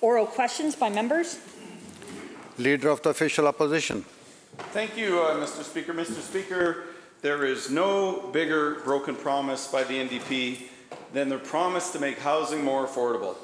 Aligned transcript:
Oral 0.00 0.26
questions 0.26 0.76
by 0.76 0.90
members? 0.90 1.38
Leader 2.58 2.90
of 2.90 3.02
the 3.02 3.10
Official 3.10 3.46
Opposition. 3.46 4.04
Thank 4.72 4.96
you, 4.96 5.20
uh, 5.20 5.34
Mr. 5.36 5.62
Speaker. 5.62 5.94
Mr. 5.94 6.20
Speaker, 6.20 6.84
there 7.22 7.44
is 7.44 7.70
no 7.70 8.28
bigger 8.32 8.76
broken 8.84 9.14
promise 9.14 9.66
by 9.68 9.84
the 9.84 9.94
NDP 9.94 10.68
than 11.12 11.28
their 11.28 11.38
promise 11.38 11.92
to 11.92 11.98
make 11.98 12.18
housing 12.18 12.62
more 12.62 12.86
affordable. 12.86 13.36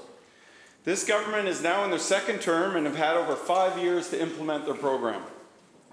This 0.85 1.05
government 1.07 1.49
is 1.49 1.63
now 1.63 1.85
in 1.85 1.91
their 1.91 1.99
second 1.99 2.41
term 2.41 2.77
and 2.77 2.87
have 2.87 2.97
had 2.97 3.17
over 3.17 3.37
five 3.37 3.79
years 3.79 4.11
to 4.11 4.21
implement 4.21 4.67
their 4.67 4.75
program. 4.75 5.23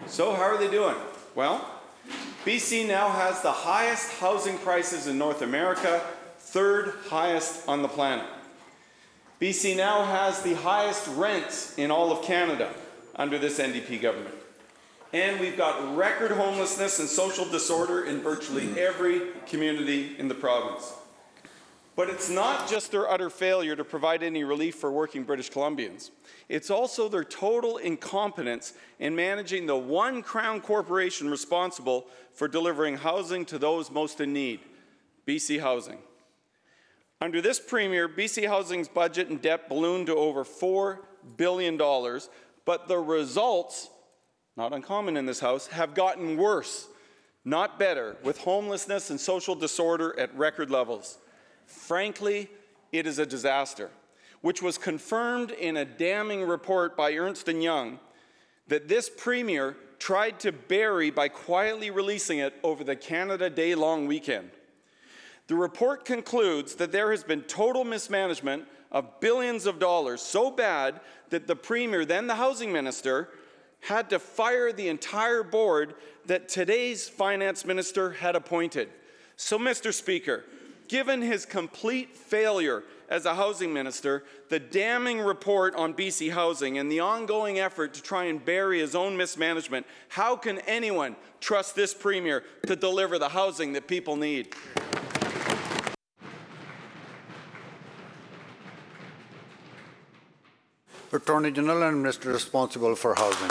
So 0.07 0.33
how 0.33 0.43
are 0.43 0.57
they 0.57 0.69
doing? 0.69 0.95
Well, 1.35 1.69
BC 2.45 2.87
now 2.87 3.09
has 3.09 3.41
the 3.41 3.51
highest 3.51 4.13
housing 4.13 4.57
prices 4.57 5.07
in 5.07 5.17
North 5.17 5.41
America, 5.41 6.01
third 6.37 6.95
highest 7.07 7.67
on 7.67 7.81
the 7.81 7.87
planet. 7.87 8.25
BC 9.39 9.77
now 9.77 10.03
has 10.03 10.41
the 10.41 10.55
highest 10.55 11.07
rents 11.15 11.77
in 11.77 11.91
all 11.91 12.11
of 12.11 12.23
Canada 12.25 12.73
under 13.15 13.37
this 13.37 13.57
NDP 13.57 14.01
government. 14.01 14.35
And 15.13 15.39
we've 15.39 15.57
got 15.57 15.95
record 15.95 16.31
homelessness 16.31 16.99
and 16.99 17.07
social 17.07 17.45
disorder 17.45 18.03
in 18.03 18.21
virtually 18.21 18.77
every 18.79 19.21
community 19.47 20.15
in 20.19 20.27
the 20.27 20.35
province. 20.35 20.93
But 21.95 22.09
it's 22.09 22.29
not 22.29 22.69
just 22.69 22.91
their 22.91 23.09
utter 23.09 23.29
failure 23.29 23.75
to 23.75 23.83
provide 23.83 24.23
any 24.23 24.43
relief 24.43 24.75
for 24.75 24.91
working 24.91 25.23
British 25.23 25.49
Columbians. 25.49 26.11
It's 26.47 26.69
also 26.69 27.09
their 27.09 27.23
total 27.23 27.77
incompetence 27.77 28.73
in 28.99 29.15
managing 29.15 29.65
the 29.65 29.75
one 29.75 30.21
crown 30.21 30.61
corporation 30.61 31.29
responsible 31.29 32.07
for 32.33 32.47
delivering 32.47 32.97
housing 32.97 33.45
to 33.45 33.57
those 33.57 33.89
most 33.89 34.21
in 34.21 34.31
need, 34.33 34.59
BC 35.25 35.59
Housing. 35.59 35.97
Under 37.21 37.41
this 37.41 37.59
Premier, 37.59 38.07
BC 38.07 38.47
Housing's 38.47 38.87
budget 38.87 39.27
and 39.27 39.41
debt 39.41 39.67
ballooned 39.67 40.07
to 40.07 40.15
over 40.15 40.45
$4 40.45 40.99
billion, 41.35 41.77
but 42.63 42.87
the 42.87 42.97
results, 42.97 43.89
not 44.55 44.71
uncommon 44.71 45.17
in 45.17 45.25
this 45.25 45.41
House, 45.41 45.67
have 45.67 45.93
gotten 45.93 46.37
worse, 46.37 46.87
not 47.43 47.77
better, 47.77 48.15
with 48.23 48.37
homelessness 48.37 49.09
and 49.09 49.19
social 49.19 49.53
disorder 49.53 50.17
at 50.17 50.33
record 50.37 50.71
levels. 50.71 51.17
Frankly, 51.65 52.49
it 52.93 53.05
is 53.05 53.19
a 53.19 53.25
disaster, 53.25 53.89
which 54.39 54.61
was 54.61 54.77
confirmed 54.77 55.51
in 55.51 55.75
a 55.75 55.85
damning 55.85 56.43
report 56.43 56.95
by 56.95 57.13
Ernst 57.13 57.47
& 57.47 57.49
Young 57.49 57.99
that 58.67 58.87
this 58.87 59.09
Premier 59.09 59.75
tried 59.97 60.39
to 60.39 60.53
bury 60.53 61.09
by 61.09 61.27
quietly 61.27 61.91
releasing 61.91 62.39
it 62.39 62.53
over 62.63 62.85
the 62.85 62.95
Canada 62.95 63.49
Day 63.49 63.75
long 63.75 64.07
weekend. 64.07 64.51
The 65.49 65.55
report 65.55 66.05
concludes 66.05 66.75
that 66.75 66.91
there 66.91 67.09
has 67.09 67.23
been 67.23 67.41
total 67.41 67.83
mismanagement 67.83 68.65
of 68.91 69.19
billions 69.19 69.65
of 69.65 69.79
dollars 69.79 70.21
so 70.21 70.51
bad 70.51 71.01
that 71.31 71.47
the 71.47 71.55
Premier, 71.55 72.05
then 72.05 72.27
the 72.27 72.35
Housing 72.35 72.71
Minister, 72.71 73.29
had 73.79 74.11
to 74.11 74.19
fire 74.19 74.71
the 74.71 74.89
entire 74.89 75.41
board 75.41 75.95
that 76.27 76.49
today's 76.49 77.09
Finance 77.09 77.65
Minister 77.65 78.11
had 78.11 78.35
appointed. 78.35 78.89
So, 79.37 79.57
Mr. 79.57 79.91
Speaker, 79.91 80.45
given 80.87 81.19
his 81.19 81.47
complete 81.47 82.15
failure 82.15 82.83
as 83.09 83.25
a 83.25 83.33
housing 83.33 83.73
minister, 83.73 84.25
the 84.49 84.59
damning 84.59 85.19
report 85.19 85.73
on 85.73 85.95
BC 85.95 86.31
housing, 86.31 86.77
and 86.77 86.91
the 86.91 86.99
ongoing 86.99 87.57
effort 87.57 87.95
to 87.95 88.03
try 88.03 88.25
and 88.25 88.45
bury 88.45 88.81
his 88.81 88.93
own 88.93 89.17
mismanagement, 89.17 89.87
how 90.09 90.35
can 90.35 90.59
anyone 90.67 91.15
trust 91.39 91.75
this 91.75 91.91
premier 91.91 92.43
to 92.67 92.75
deliver 92.75 93.17
the 93.17 93.29
housing 93.29 93.73
that 93.73 93.87
people 93.87 94.15
need? 94.15 94.53
Attorney 101.11 101.49
General 101.49 101.83
and 101.83 101.97
Minister 102.03 102.29
responsible 102.31 102.95
for 102.95 103.15
housing. 103.15 103.49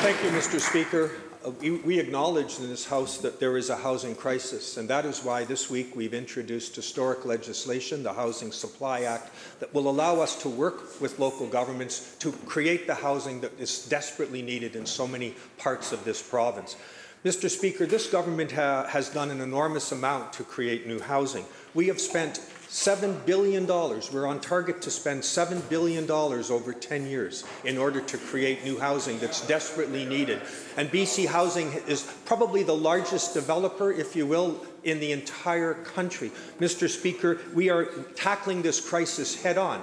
Thank 0.00 0.22
you, 0.22 0.30
Mr. 0.30 0.58
Speaker. 0.58 1.10
Uh, 1.44 1.50
we, 1.60 1.70
we 1.70 2.00
acknowledge 2.00 2.58
in 2.58 2.68
this 2.68 2.86
House 2.86 3.18
that 3.18 3.38
there 3.38 3.58
is 3.58 3.68
a 3.68 3.76
housing 3.76 4.14
crisis, 4.14 4.78
and 4.78 4.88
that 4.88 5.04
is 5.04 5.22
why 5.22 5.44
this 5.44 5.68
week 5.68 5.94
we've 5.94 6.14
introduced 6.14 6.74
historic 6.74 7.26
legislation, 7.26 8.02
the 8.02 8.12
Housing 8.12 8.50
Supply 8.50 9.02
Act, 9.02 9.30
that 9.60 9.72
will 9.74 9.90
allow 9.90 10.20
us 10.20 10.40
to 10.42 10.48
work 10.48 10.98
with 11.00 11.18
local 11.18 11.46
governments 11.46 12.16
to 12.20 12.32
create 12.46 12.86
the 12.86 12.94
housing 12.94 13.40
that 13.42 13.52
is 13.60 13.86
desperately 13.86 14.40
needed 14.40 14.76
in 14.76 14.86
so 14.86 15.06
many 15.06 15.34
parts 15.58 15.92
of 15.92 16.04
this 16.04 16.22
province. 16.22 16.76
Mr. 17.26 17.50
Speaker, 17.50 17.86
this 17.86 18.06
government 18.06 18.52
ha 18.52 18.86
has 18.86 19.08
done 19.08 19.32
an 19.32 19.40
enormous 19.40 19.90
amount 19.90 20.32
to 20.32 20.44
create 20.44 20.86
new 20.86 21.00
housing. 21.00 21.44
We 21.74 21.88
have 21.88 22.00
spent 22.00 22.38
$7 22.68 23.26
billion. 23.26 23.66
We're 23.66 24.28
on 24.28 24.40
target 24.40 24.80
to 24.82 24.92
spend 24.92 25.22
$7 25.22 25.68
billion 25.68 26.08
over 26.08 26.72
10 26.72 27.06
years 27.08 27.42
in 27.64 27.78
order 27.78 28.00
to 28.00 28.16
create 28.16 28.64
new 28.64 28.78
housing 28.78 29.18
that's 29.18 29.44
desperately 29.44 30.04
needed. 30.04 30.40
And 30.76 30.88
BC 30.88 31.26
Housing 31.26 31.72
is 31.88 32.04
probably 32.26 32.62
the 32.62 32.76
largest 32.76 33.34
developer, 33.34 33.90
if 33.90 34.14
you 34.14 34.24
will, 34.24 34.64
in 34.84 35.00
the 35.00 35.10
entire 35.10 35.74
country. 35.74 36.30
Mr. 36.60 36.88
Speaker, 36.88 37.40
we 37.52 37.70
are 37.70 37.86
tackling 38.14 38.62
this 38.62 38.78
crisis 38.80 39.42
head 39.42 39.58
on, 39.58 39.82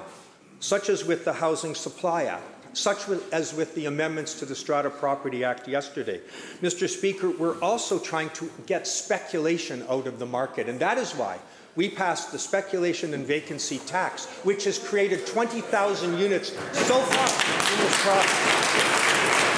such 0.61 0.87
as 0.87 1.03
with 1.03 1.25
the 1.25 1.33
Housing 1.33 1.75
Supply 1.75 2.23
Act 2.23 2.53
such 2.73 3.07
as 3.31 3.53
with 3.53 3.73
the 3.75 3.85
amendments 3.85 4.39
to 4.39 4.45
the 4.45 4.56
Strata 4.56 4.89
Property 4.89 5.44
Act 5.44 5.67
yesterday. 5.67 6.19
Mr. 6.61 6.89
Speaker, 6.89 7.29
we're 7.29 7.59
also 7.61 8.00
trying 8.00 8.29
to 8.31 8.50
get 8.66 8.88
speculation 8.88 9.85
out 9.89 10.07
of 10.07 10.19
the 10.19 10.25
market, 10.25 10.67
and 10.67 10.79
that 10.79 10.97
is 10.97 11.13
why 11.13 11.39
we 11.75 11.89
passed 11.89 12.31
the 12.31 12.39
speculation 12.39 13.13
and 13.13 13.25
vacancy 13.25 13.79
tax, 13.79 14.25
which 14.44 14.66
has 14.66 14.78
created 14.78 15.25
20,000 15.25 16.17
units 16.19 16.50
so 16.50 17.00
far 17.00 17.28
in 17.73 17.84
this 17.84 18.01
province. 18.01 19.53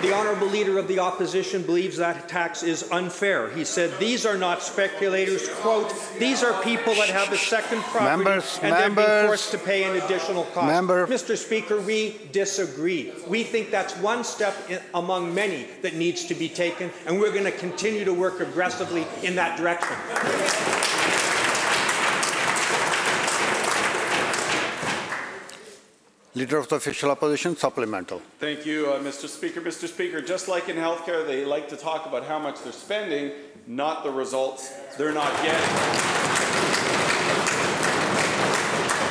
The 0.00 0.14
Honourable 0.14 0.46
Leader 0.46 0.78
of 0.78 0.86
the 0.86 1.00
Opposition 1.00 1.62
believes 1.62 1.96
that 1.96 2.28
tax 2.28 2.62
is 2.62 2.88
unfair. 2.92 3.50
He 3.50 3.64
said 3.64 3.98
these 3.98 4.24
are 4.24 4.38
not 4.38 4.62
speculators, 4.62 5.48
quote, 5.54 5.92
these 6.20 6.44
are 6.44 6.62
people 6.62 6.94
that 6.94 7.08
have 7.08 7.32
a 7.32 7.36
second 7.36 7.82
property 7.82 8.24
Members, 8.24 8.60
and 8.62 8.72
they're 8.72 8.90
being 8.90 9.26
forced 9.26 9.50
to 9.50 9.58
pay 9.58 9.82
an 9.82 9.96
additional 9.96 10.44
cost. 10.44 10.68
Member. 10.68 11.04
Mr. 11.08 11.36
Speaker, 11.36 11.80
we 11.80 12.20
disagree. 12.30 13.12
We 13.26 13.42
think 13.42 13.72
that's 13.72 13.96
one 13.96 14.22
step 14.22 14.54
in, 14.70 14.80
among 14.94 15.34
many 15.34 15.66
that 15.82 15.94
needs 15.94 16.26
to 16.26 16.34
be 16.34 16.48
taken, 16.48 16.92
and 17.04 17.18
we're 17.18 17.32
going 17.32 17.44
to 17.44 17.50
continue 17.50 18.04
to 18.04 18.14
work 18.14 18.38
aggressively 18.38 19.04
in 19.24 19.34
that 19.34 19.58
direction. 19.58 19.96
Leader 26.38 26.58
of 26.58 26.68
the 26.68 26.76
Official 26.76 27.10
Opposition, 27.10 27.56
supplemental. 27.56 28.22
Thank 28.38 28.64
you, 28.64 28.92
uh, 28.92 29.00
Mr. 29.00 29.26
Speaker. 29.26 29.60
Mr. 29.60 29.88
Speaker, 29.88 30.20
just 30.20 30.46
like 30.46 30.68
in 30.68 30.76
healthcare, 30.76 31.26
they 31.26 31.44
like 31.44 31.68
to 31.70 31.76
talk 31.76 32.06
about 32.06 32.24
how 32.24 32.38
much 32.38 32.62
they're 32.62 32.72
spending, 32.72 33.32
not 33.66 34.04
the 34.04 34.10
results 34.12 34.72
they're 34.96 35.12
not 35.12 35.34
getting. 35.42 35.68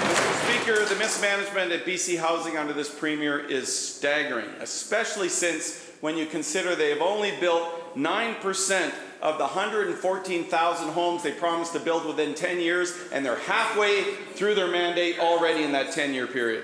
Mr. 0.08 0.46
Speaker, 0.46 0.86
the 0.86 0.96
mismanagement 0.96 1.74
at 1.74 1.86
BC 1.86 2.18
Housing 2.18 2.56
under 2.56 2.72
this 2.72 2.90
Premier 2.90 3.40
is 3.40 3.68
staggering, 3.78 4.48
especially 4.62 5.28
since 5.28 5.92
when 6.00 6.16
you 6.16 6.28
consider 6.28 6.78
they 6.78 6.92
have 6.92 7.02
only 7.02 7.34
built 7.42 7.94
9% 7.98 8.94
of 9.22 9.38
the 9.38 9.44
114,000 9.44 10.90
homes 10.94 11.24
they 11.24 11.34
promised 11.34 11.74
to 11.74 11.80
build 11.80 12.06
within 12.06 12.34
10 12.34 12.62
years, 12.62 12.94
and 13.12 13.26
they're 13.26 13.40
halfway 13.40 14.16
through 14.36 14.56
their 14.56 14.72
mandate 14.72 15.20
already 15.20 15.66
in 15.66 15.74
that 15.74 15.88
10-year 15.88 16.28
period. 16.28 16.64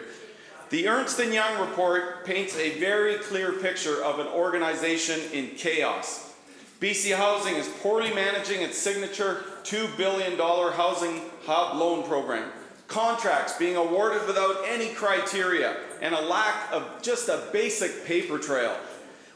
The 0.74 0.88
Ernst 0.88 1.20
& 1.20 1.32
Young 1.32 1.62
report 1.62 2.26
paints 2.26 2.58
a 2.58 2.80
very 2.80 3.18
clear 3.18 3.52
picture 3.52 4.04
of 4.04 4.18
an 4.18 4.26
organization 4.26 5.20
in 5.32 5.52
chaos. 5.52 6.34
BC 6.82 7.16
Housing 7.16 7.54
is 7.54 7.68
poorly 7.84 8.12
managing 8.12 8.64
its 8.64 8.76
signature 8.76 9.44
$2 9.66 9.96
billion 9.98 10.36
housing 10.36 11.22
hub 11.46 11.78
loan 11.78 12.02
program. 12.08 12.50
Contracts 12.88 13.56
being 13.60 13.76
awarded 13.76 14.26
without 14.26 14.64
any 14.66 14.90
criteria 14.96 15.78
and 16.02 16.16
a 16.16 16.22
lack 16.22 16.72
of 16.72 16.84
just 17.04 17.30
a 17.30 17.44
basic 17.54 18.04
paper 18.04 18.40
trail. 18.40 18.76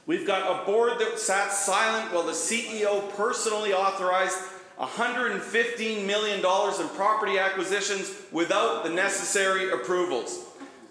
We've 0.08 0.26
got 0.26 0.50
a 0.50 0.66
board 0.66 0.94
that 0.98 1.20
sat 1.20 1.52
silent 1.52 2.12
while 2.12 2.26
the 2.26 2.32
CEO 2.32 3.16
personally 3.16 3.74
authorized 3.74 4.40
$115 4.80 6.04
million 6.04 6.38
in 6.40 6.96
property 6.96 7.38
acquisitions 7.38 8.12
without 8.32 8.84
the 8.84 8.90
necessary 8.90 9.70
approvals. 9.70 10.47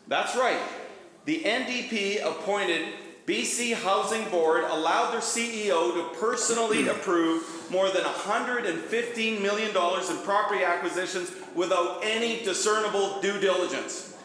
That's 0.08 0.36
right. 0.36 0.60
The 1.24 1.40
NDP 1.40 2.24
appointed 2.24 2.86
BC 3.26 3.74
Housing 3.74 4.28
Board 4.30 4.62
allowed 4.64 5.10
their 5.10 5.20
CEO 5.20 5.92
to 5.94 6.18
personally 6.20 6.86
approve 6.88 7.66
more 7.70 7.90
than 7.90 8.02
$115 8.02 9.42
million 9.42 9.70
in 9.70 10.24
property 10.24 10.62
acquisitions 10.62 11.32
without 11.56 12.00
any 12.04 12.44
discernible 12.44 13.20
due 13.20 13.40
diligence. 13.40 14.16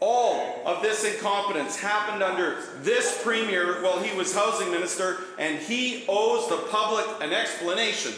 All 0.00 0.62
of 0.64 0.82
this 0.82 1.04
incompetence 1.04 1.78
happened 1.78 2.22
under 2.22 2.56
this 2.82 3.20
premier 3.22 3.82
while 3.82 4.00
he 4.00 4.16
was 4.16 4.34
housing 4.34 4.70
minister, 4.70 5.18
and 5.38 5.58
he 5.58 6.04
owes 6.08 6.48
the 6.48 6.56
public 6.70 7.04
an 7.20 7.32
explanation. 7.32 8.12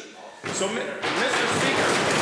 So, 0.52 0.68
Mr. 0.68 1.46
Speaker, 1.58 2.20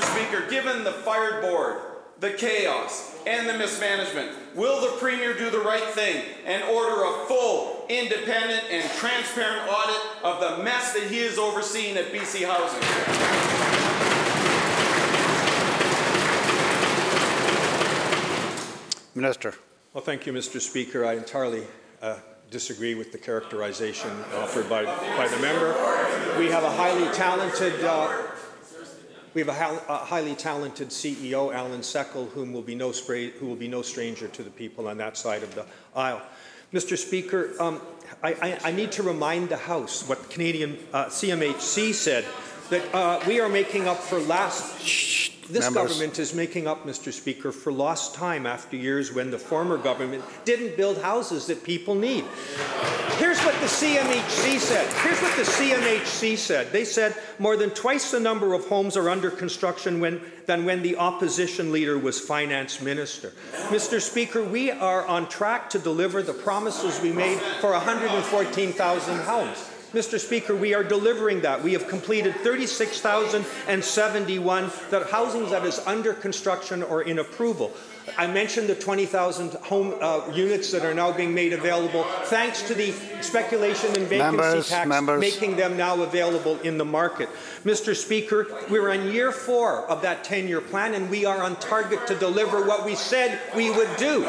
So, 0.00 0.26
Mr. 0.40 0.50
Given 0.50 0.84
the 0.84 0.92
fired 0.92 1.42
board, 1.42 1.78
the 2.20 2.30
chaos, 2.32 3.16
and 3.26 3.48
the 3.48 3.56
mismanagement, 3.56 4.30
will 4.54 4.80
the 4.80 4.96
Premier 4.98 5.34
do 5.34 5.50
the 5.50 5.60
right 5.60 5.82
thing 5.82 6.24
and 6.44 6.62
order 6.64 7.04
a 7.04 7.26
full, 7.26 7.86
independent, 7.88 8.64
and 8.70 8.88
transparent 8.98 9.70
audit 9.70 10.24
of 10.24 10.40
the 10.40 10.62
mess 10.62 10.92
that 10.92 11.04
he 11.04 11.18
is 11.18 11.38
overseeing 11.38 11.96
at 11.96 12.06
BC 12.12 12.46
Housing? 12.46 12.80
Minister. 19.14 19.54
Well, 19.92 20.04
thank 20.04 20.26
you, 20.26 20.32
Mr. 20.32 20.60
Speaker. 20.60 21.04
I 21.04 21.14
entirely 21.14 21.64
uh, 22.00 22.18
disagree 22.50 22.94
with 22.94 23.12
the 23.12 23.18
characterization 23.18 24.10
offered 24.36 24.68
by, 24.68 24.84
by 24.84 25.28
the 25.28 25.38
member. 25.38 25.72
We 26.38 26.46
have 26.48 26.62
a 26.62 26.70
highly 26.70 27.12
talented, 27.12 27.84
uh, 27.84 28.22
we 29.34 29.42
have 29.42 29.48
a, 29.48 29.92
a 29.92 29.96
highly 29.96 30.34
talented 30.34 30.88
CEO, 30.88 31.54
Allan 31.54 31.80
Seckel, 31.80 32.28
whom 32.30 32.52
will 32.52 32.62
be 32.62 32.74
no 32.74 32.92
spray, 32.92 33.30
who 33.30 33.46
will 33.46 33.56
be 33.56 33.68
no 33.68 33.82
stranger 33.82 34.28
to 34.28 34.42
the 34.42 34.50
people 34.50 34.88
on 34.88 34.96
that 34.98 35.16
side 35.16 35.42
of 35.42 35.54
the 35.54 35.64
aisle. 35.94 36.22
Mr. 36.72 36.96
Speaker, 36.96 37.50
um, 37.60 37.80
I, 38.22 38.32
I, 38.32 38.58
I 38.66 38.70
need 38.72 38.92
to 38.92 39.02
remind 39.02 39.48
the 39.48 39.56
House 39.56 40.08
what 40.08 40.30
Canadian 40.30 40.78
uh, 40.92 41.06
CMHC 41.06 41.94
said 41.94 42.24
that 42.70 42.94
uh, 42.94 43.20
we 43.26 43.40
are 43.40 43.48
making 43.48 43.86
up 43.86 43.98
for 43.98 44.18
last. 44.20 45.30
This 45.50 45.64
Members. 45.64 45.90
government 45.90 46.20
is 46.20 46.32
making 46.32 46.68
up, 46.68 46.86
Mr. 46.86 47.12
Speaker, 47.12 47.50
for 47.50 47.72
lost 47.72 48.14
time 48.14 48.46
after 48.46 48.76
years 48.76 49.12
when 49.12 49.32
the 49.32 49.38
former 49.38 49.76
government 49.78 50.22
didn't 50.44 50.76
build 50.76 50.98
houses 50.98 51.46
that 51.46 51.64
people 51.64 51.96
need. 51.96 52.24
Here's 53.18 53.40
what 53.40 53.54
the 53.54 53.66
CMHC 53.66 54.60
said. 54.60 54.92
Here's 55.02 55.20
what 55.20 55.36
the 55.36 55.42
CMHC 55.42 56.38
said. 56.38 56.70
They 56.70 56.84
said 56.84 57.16
more 57.40 57.56
than 57.56 57.70
twice 57.70 58.12
the 58.12 58.20
number 58.20 58.54
of 58.54 58.68
homes 58.68 58.96
are 58.96 59.10
under 59.10 59.28
construction 59.28 59.98
when, 59.98 60.20
than 60.46 60.64
when 60.64 60.82
the 60.82 60.96
opposition 60.96 61.72
leader 61.72 61.98
was 61.98 62.20
finance 62.20 62.80
minister. 62.80 63.32
Mr. 63.70 64.00
Speaker, 64.00 64.44
we 64.44 64.70
are 64.70 65.04
on 65.06 65.28
track 65.28 65.68
to 65.70 65.80
deliver 65.80 66.22
the 66.22 66.32
promises 66.32 67.00
we 67.00 67.10
made 67.10 67.40
for 67.60 67.72
114,000 67.72 69.18
homes. 69.18 69.68
Mr. 69.92 70.20
Speaker, 70.20 70.54
we 70.54 70.72
are 70.72 70.84
delivering 70.84 71.40
that. 71.40 71.60
We 71.64 71.72
have 71.72 71.88
completed 71.88 72.36
36,071 72.36 74.70
that 74.90 75.10
housing 75.10 75.50
that 75.50 75.66
is 75.66 75.80
under 75.80 76.14
construction 76.14 76.84
or 76.84 77.02
in 77.02 77.18
approval. 77.18 77.72
I 78.16 78.28
mentioned 78.28 78.68
the 78.68 78.76
20,000 78.76 79.54
home 79.54 79.94
uh, 80.00 80.30
units 80.32 80.70
that 80.70 80.84
are 80.84 80.94
now 80.94 81.10
being 81.10 81.34
made 81.34 81.52
available 81.52 82.04
thanks 82.24 82.62
to 82.68 82.74
the 82.74 82.92
speculation 83.20 83.88
and 83.96 84.06
vacancy 84.06 84.36
Members, 84.36 84.68
tax 84.68 84.88
members. 84.88 85.20
making 85.20 85.56
them 85.56 85.76
now 85.76 86.00
available 86.02 86.56
in 86.60 86.78
the 86.78 86.84
market. 86.84 87.28
Mr. 87.64 87.96
Speaker, 87.96 88.46
we're 88.70 88.90
in 88.90 89.10
year 89.12 89.32
four 89.32 89.88
of 89.90 90.02
that 90.02 90.22
10-year 90.24 90.60
plan 90.60 90.94
and 90.94 91.10
we 91.10 91.24
are 91.24 91.42
on 91.42 91.56
target 91.56 92.06
to 92.06 92.14
deliver 92.14 92.64
what 92.64 92.84
we 92.84 92.94
said 92.94 93.40
we 93.56 93.70
would 93.70 93.90
do. 93.96 94.24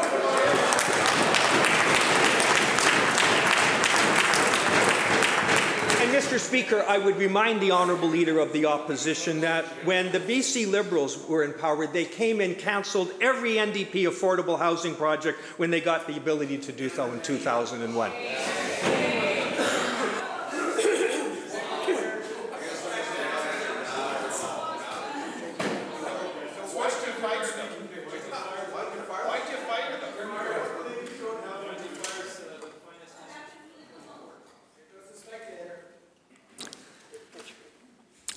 And 6.00 6.10
Mr. 6.32 6.38
Speaker, 6.38 6.82
I 6.88 6.96
would 6.96 7.16
remind 7.16 7.60
the 7.60 7.72
honourable 7.72 8.08
leader 8.08 8.38
of 8.38 8.54
the 8.54 8.64
opposition 8.64 9.42
that 9.42 9.66
when 9.84 10.10
the 10.12 10.18
BC 10.18 10.66
Liberals 10.66 11.28
were 11.28 11.44
in 11.44 11.52
power, 11.52 11.86
they 11.86 12.06
came 12.06 12.40
and 12.40 12.56
cancelled 12.56 13.12
every 13.20 13.56
NDP 13.56 14.04
affordable 14.04 14.58
housing 14.58 14.94
project 14.94 15.38
when 15.58 15.70
they 15.70 15.82
got 15.82 16.06
the 16.06 16.16
ability 16.16 16.56
to 16.56 16.72
do 16.72 16.88
so 16.88 17.12
in 17.12 17.20
2001. 17.20 18.12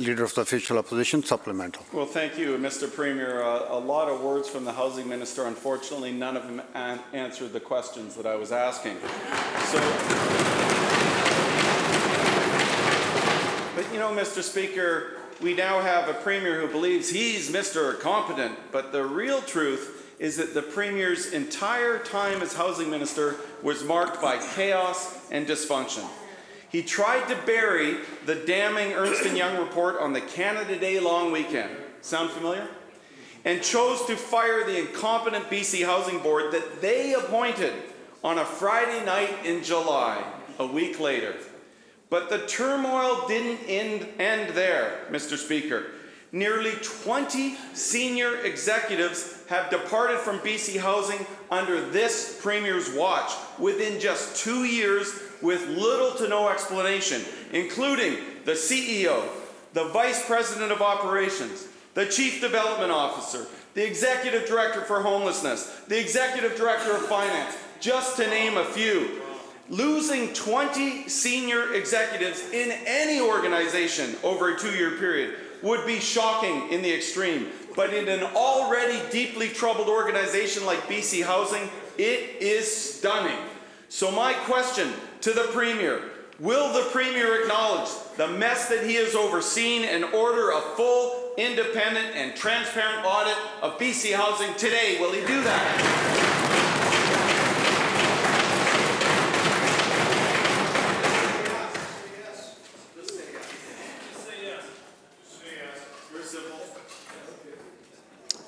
Leader 0.05 0.23
of 0.23 0.35
the 0.35 0.41
Official 0.41 0.77
Opposition, 0.77 1.23
supplemental. 1.23 1.83
Well, 1.91 2.05
thank 2.05 2.37
you, 2.37 2.57
Mr. 2.57 2.93
Premier. 2.93 3.41
Uh, 3.41 3.65
a 3.69 3.79
lot 3.79 4.07
of 4.07 4.21
words 4.21 4.47
from 4.47 4.63
the 4.63 4.71
housing 4.71 5.09
minister. 5.09 5.47
Unfortunately, 5.47 6.11
none 6.11 6.37
of 6.37 6.43
them 6.43 6.61
an- 6.75 6.99
answered 7.13 7.53
the 7.53 7.59
questions 7.59 8.15
that 8.15 8.27
I 8.27 8.35
was 8.35 8.51
asking. 8.51 8.97
So, 8.99 9.79
but 13.75 13.91
you 13.91 13.97
know, 13.97 14.11
Mr. 14.11 14.43
Speaker, 14.43 15.17
we 15.41 15.55
now 15.55 15.81
have 15.81 16.07
a 16.07 16.13
premier 16.13 16.61
who 16.61 16.67
believes 16.67 17.09
he's 17.09 17.51
Mr. 17.51 17.99
Competent, 17.99 18.55
but 18.71 18.91
the 18.91 19.03
real 19.03 19.41
truth 19.41 20.13
is 20.19 20.37
that 20.37 20.53
the 20.53 20.61
premier's 20.61 21.33
entire 21.33 21.97
time 21.97 22.43
as 22.43 22.53
housing 22.53 22.91
minister 22.91 23.37
was 23.63 23.83
marked 23.83 24.21
by 24.21 24.37
chaos 24.53 25.17
and 25.31 25.47
dysfunction. 25.47 26.07
He 26.75 26.81
tried 26.81 27.29
to 27.29 27.37
bury 27.45 27.99
the 28.25 28.35
damning 28.35 28.91
Ernst 28.91 29.25
& 29.25 29.33
Young 29.33 29.57
report 29.57 29.97
on 30.01 30.11
the 30.11 30.19
Canada 30.19 30.77
Day 30.77 30.99
long 30.99 31.31
weekend. 31.31 31.71
Sound 32.01 32.31
familiar? 32.31 32.67
And 33.45 33.61
chose 33.61 34.05
to 34.07 34.17
fire 34.17 34.65
the 34.65 34.79
incompetent 34.79 35.49
BC 35.49 35.85
Housing 35.85 36.19
Board 36.19 36.51
that 36.51 36.81
they 36.81 37.13
appointed 37.13 37.71
on 38.25 38.39
a 38.39 38.43
Friday 38.43 39.05
night 39.05 39.45
in 39.45 39.63
July, 39.63 40.21
a 40.59 40.67
week 40.67 40.99
later. 40.99 41.35
But 42.09 42.29
the 42.29 42.45
turmoil 42.45 43.25
didn't 43.25 43.61
end, 43.69 44.09
end 44.19 44.53
there, 44.53 45.05
Mr. 45.09 45.37
Speaker. 45.37 45.85
Nearly 46.33 46.73
20 46.83 47.55
senior 47.73 48.41
executives 48.41 49.45
have 49.47 49.69
departed 49.69 50.19
from 50.19 50.39
BC 50.39 50.81
Housing 50.81 51.25
under 51.49 51.89
this 51.89 52.37
Premier's 52.41 52.91
watch 52.91 53.31
within 53.57 54.01
just 54.01 54.43
two 54.43 54.65
years 54.65 55.17
with 55.41 55.67
little 55.67 56.11
to 56.15 56.27
no 56.27 56.49
explanation, 56.49 57.21
including 57.51 58.17
the 58.45 58.53
CEO, 58.53 59.27
the 59.73 59.85
Vice 59.85 60.25
President 60.25 60.71
of 60.71 60.81
Operations, 60.81 61.67
the 61.93 62.05
Chief 62.05 62.41
Development 62.41 62.91
Officer, 62.91 63.47
the 63.73 63.85
Executive 63.85 64.47
Director 64.47 64.81
for 64.81 65.01
Homelessness, 65.01 65.81
the 65.87 65.99
Executive 65.99 66.55
Director 66.55 66.95
of 66.95 67.05
Finance, 67.07 67.57
just 67.79 68.15
to 68.17 68.27
name 68.27 68.57
a 68.57 68.65
few. 68.65 69.21
Losing 69.67 70.31
20 70.33 71.09
senior 71.09 71.73
executives 71.73 72.41
in 72.51 72.71
any 72.85 73.19
organization 73.19 74.15
over 74.23 74.53
a 74.53 74.59
two 74.59 74.71
year 74.71 74.91
period 74.91 75.35
would 75.63 75.85
be 75.87 75.99
shocking 75.99 76.69
in 76.69 76.81
the 76.83 76.93
extreme. 76.93 77.47
But 77.75 77.93
in 77.93 78.07
an 78.07 78.23
already 78.35 79.01
deeply 79.11 79.49
troubled 79.49 79.89
organization 79.89 80.65
like 80.65 80.79
BC 80.83 81.23
Housing, 81.23 81.67
it 81.97 82.41
is 82.41 82.95
stunning. 82.95 83.37
So, 83.95 84.11
my 84.11 84.33
question 84.33 84.91
to 85.21 85.31
the 85.31 85.43
Premier 85.53 86.01
will 86.37 86.73
the 86.73 86.81
Premier 86.89 87.41
acknowledge 87.41 87.89
the 88.17 88.27
mess 88.27 88.67
that 88.67 88.85
he 88.85 88.95
has 88.95 89.15
overseen 89.15 89.85
and 89.85 90.03
order 90.03 90.51
a 90.51 90.59
full, 90.75 91.31
independent, 91.37 92.13
and 92.13 92.35
transparent 92.35 93.05
audit 93.05 93.37
of 93.61 93.79
BC 93.79 94.11
Housing 94.11 94.53
today? 94.55 94.97
Will 94.99 95.13
he 95.13 95.21
do 95.21 95.41
that? 95.43 96.11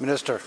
Minister. 0.01 0.41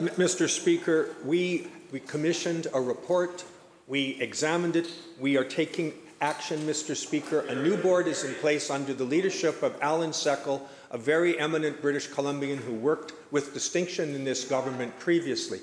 Mr. 0.00 0.50
Speaker, 0.50 1.14
we, 1.24 1.68
we 1.92 2.00
commissioned 2.00 2.66
a 2.72 2.80
report, 2.80 3.44
we 3.86 4.18
examined 4.20 4.74
it, 4.76 4.88
we 5.20 5.36
are 5.36 5.44
taking 5.44 5.92
action, 6.22 6.58
Mr. 6.60 6.96
Speaker. 6.96 7.40
A 7.40 7.54
new 7.54 7.76
board 7.76 8.06
is 8.06 8.24
in 8.24 8.32
place 8.36 8.70
under 8.70 8.94
the 8.94 9.04
leadership 9.04 9.62
of 9.62 9.76
Allan 9.82 10.10
Seckel, 10.10 10.62
a 10.90 10.96
very 10.96 11.38
eminent 11.38 11.82
British 11.82 12.06
Columbian 12.06 12.58
who 12.58 12.72
worked 12.72 13.12
with 13.30 13.52
distinction 13.52 14.14
in 14.14 14.24
this 14.24 14.44
government 14.44 14.98
previously. 14.98 15.60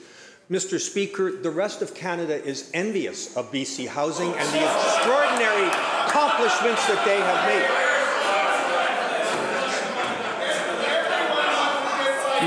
Mr. 0.52 0.80
Speaker, 0.80 1.32
the 1.32 1.50
rest 1.50 1.82
of 1.82 1.96
Canada 1.96 2.44
is 2.44 2.70
envious 2.74 3.36
of 3.36 3.52
BC 3.52 3.88
Housing 3.88 4.32
and 4.34 4.50
the 4.50 4.64
extraordinary 4.64 5.68
accomplishments 6.06 6.86
that 6.88 7.04
they 7.06 7.18
have 7.18 7.46
made. 7.48 7.70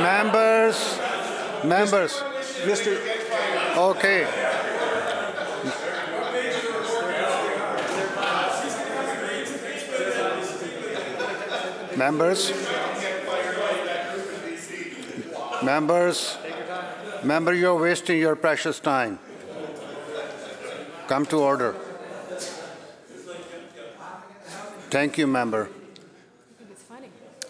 Members, 0.03 0.99
members, 1.65 2.13
Mr. 2.65 3.22
okay. 3.77 4.27
Members? 11.97 12.53
Members? 15.63 16.39
Member, 17.23 17.55
you're 17.55 17.79
wasting 17.79 18.19
your 18.19 18.35
precious 18.35 18.81
time. 18.81 19.19
Come 21.07 21.27
to 21.27 21.37
order. 21.37 21.75
Thank 24.91 25.19
you, 25.19 25.27
member. 25.27 25.69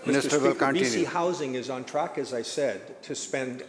Minister 0.04 0.38
Mr. 0.38 0.42
will 0.42 0.54
Speaker, 0.54 0.72
BC. 0.72 1.06
Housing 1.06 1.54
is 1.54 1.70
on 1.70 1.84
track, 1.84 2.18
as 2.18 2.34
I 2.34 2.42
said, 2.42 3.02
to 3.02 3.14
spend 3.14 3.62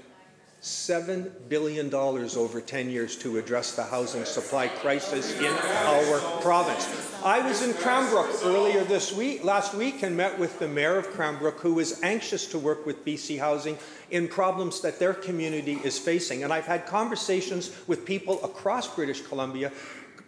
$7 0.64 1.30
billion 1.50 1.94
over 1.94 2.62
10 2.62 2.90
years 2.90 3.18
to 3.18 3.38
address 3.38 3.76
the 3.76 3.84
housing 3.84 4.24
supply 4.24 4.70
crisis 4.70 5.38
in 5.38 5.52
our 5.52 6.20
province. 6.42 6.88
I 7.22 7.46
was 7.46 7.62
in 7.62 7.74
Cranbrook 7.74 8.30
earlier 8.46 8.86
this 8.86 9.14
week, 9.14 9.44
last 9.44 9.74
week, 9.74 10.04
and 10.04 10.16
met 10.16 10.40
with 10.40 10.60
the 10.60 10.68
mayor 10.70 10.98
of 10.98 11.08
Cranbrook, 11.08 11.60
who 11.60 11.80
is 11.80 12.00
anxious 12.02 12.48
to 12.48 12.60
work 12.60 12.86
with 12.86 13.04
BC 13.04 13.40
Housing 13.40 13.78
in 14.10 14.30
problems 14.30 14.80
that 14.82 15.00
their 15.00 15.14
community 15.14 15.80
is 15.84 16.00
facing. 16.00 16.46
And 16.46 16.54
I've 16.54 16.66
had 16.66 16.86
conversations 16.86 17.76
with 17.86 18.06
people 18.06 18.42
across 18.42 18.94
British 18.96 19.22
Columbia 19.22 19.70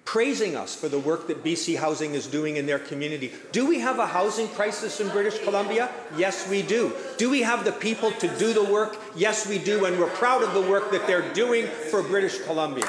praising 0.05 0.55
us 0.55 0.75
for 0.75 0.87
the 0.87 0.99
work 0.99 1.27
that 1.27 1.43
BC 1.43 1.77
Housing 1.77 2.13
is 2.13 2.27
doing 2.27 2.55
in 2.55 2.65
their 2.65 2.79
community. 2.79 3.33
Do 3.51 3.65
we 3.65 3.79
have 3.79 3.99
a 3.99 4.05
housing 4.05 4.47
crisis 4.49 4.99
in 5.01 5.09
British 5.09 5.39
Columbia? 5.43 5.91
Yes, 6.15 6.47
we 6.49 6.61
do. 6.61 6.93
Do 7.17 7.29
we 7.29 7.41
have 7.41 7.65
the 7.65 7.71
people 7.71 8.11
to 8.11 8.27
do 8.37 8.53
the 8.53 8.63
work? 8.63 8.97
Yes, 9.15 9.47
we 9.49 9.57
do, 9.57 9.85
and 9.85 9.99
we're 9.99 10.09
proud 10.11 10.43
of 10.43 10.53
the 10.53 10.61
work 10.61 10.91
that 10.91 11.05
they're 11.07 11.33
doing 11.33 11.65
for 11.89 12.01
British 12.03 12.39
Columbia. 12.43 12.85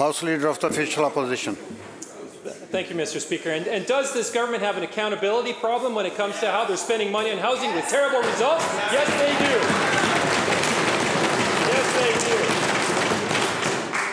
House 0.00 0.22
Leader 0.22 0.48
of 0.48 0.58
the 0.58 0.68
Official 0.68 1.04
Opposition. 1.04 1.54
Thank 2.72 2.88
you, 2.88 2.96
Mr. 2.96 3.20
Speaker. 3.20 3.50
And, 3.50 3.66
and 3.66 3.84
does 3.84 4.14
this 4.14 4.32
government 4.32 4.62
have 4.62 4.78
an 4.78 4.82
accountability 4.82 5.52
problem 5.52 5.94
when 5.94 6.06
it 6.06 6.16
comes 6.16 6.40
to 6.40 6.50
how 6.50 6.64
they're 6.64 6.78
spending 6.78 7.12
money 7.12 7.30
on 7.30 7.36
housing 7.38 7.74
with 7.74 7.86
terrible 7.88 8.20
results? 8.20 8.64
Yes, 8.90 9.06
they 9.20 9.34
do. 9.44 9.50
Yes, 11.70 11.86
they 12.00 12.12
do. 12.26 12.36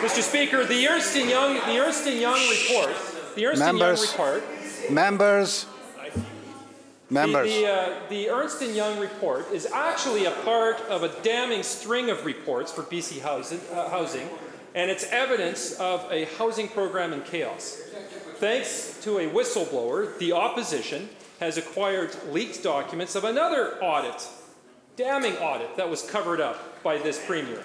Mr. 0.08 0.22
Speaker, 0.22 0.64
the 0.64 0.88
Ernst 0.88 1.18
and 1.18 1.30
Young, 1.30 1.56
the 1.56 1.80
Ernst 1.80 2.08
and 2.08 2.18
Young 2.18 2.40
report, 2.50 2.96
the 3.36 3.46
Ernst 3.46 3.62
and 3.62 3.78
Young 3.78 3.90
Members. 3.90 4.12
report, 4.14 4.44
Members? 4.90 5.66
the, 7.10 7.14
Members? 7.14 7.54
the, 7.54 7.68
uh, 7.68 7.94
the 8.08 8.30
Ernst 8.30 8.62
and 8.62 8.74
Young 8.74 9.02
report 9.02 9.52
is 9.52 9.66
actually 9.66 10.24
a 10.24 10.32
part 10.32 10.80
of 10.84 11.04
a 11.04 11.10
damning 11.24 11.62
string 11.62 12.10
of 12.10 12.26
reports 12.26 12.72
for 12.72 12.84
BC 12.84 13.20
housing, 13.20 13.60
uh, 13.74 13.90
housing, 13.90 14.30
and 14.76 14.90
it's 14.90 15.04
evidence 15.12 15.74
of 15.74 16.10
a 16.10 16.24
housing 16.38 16.70
program 16.70 17.12
in 17.12 17.22
chaos. 17.24 17.82
Thanks 18.36 19.02
to 19.04 19.18
a 19.18 19.28
whistleblower, 19.30 20.18
the 20.20 20.32
opposition 20.32 21.10
has 21.42 21.58
acquired 21.58 22.16
leaked 22.32 22.64
documents 22.64 23.16
of 23.16 23.26
another 23.26 23.76
audit, 23.84 24.26
damning 24.96 25.36
audit 25.40 25.76
that 25.76 25.90
was 25.90 26.02
covered 26.10 26.40
up 26.40 26.82
by 26.82 26.98
this 26.98 27.24
premier. 27.26 27.62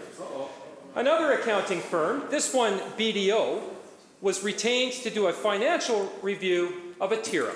Another 0.94 1.32
accounting 1.32 1.80
firm, 1.80 2.25
this 2.28 2.52
one 2.52 2.78
BDO, 2.99 3.62
was 4.20 4.44
retained 4.44 4.92
to 4.92 5.08
do 5.08 5.26
a 5.26 5.32
financial 5.32 6.12
review 6.20 6.92
of 7.00 7.12
Atira. 7.12 7.54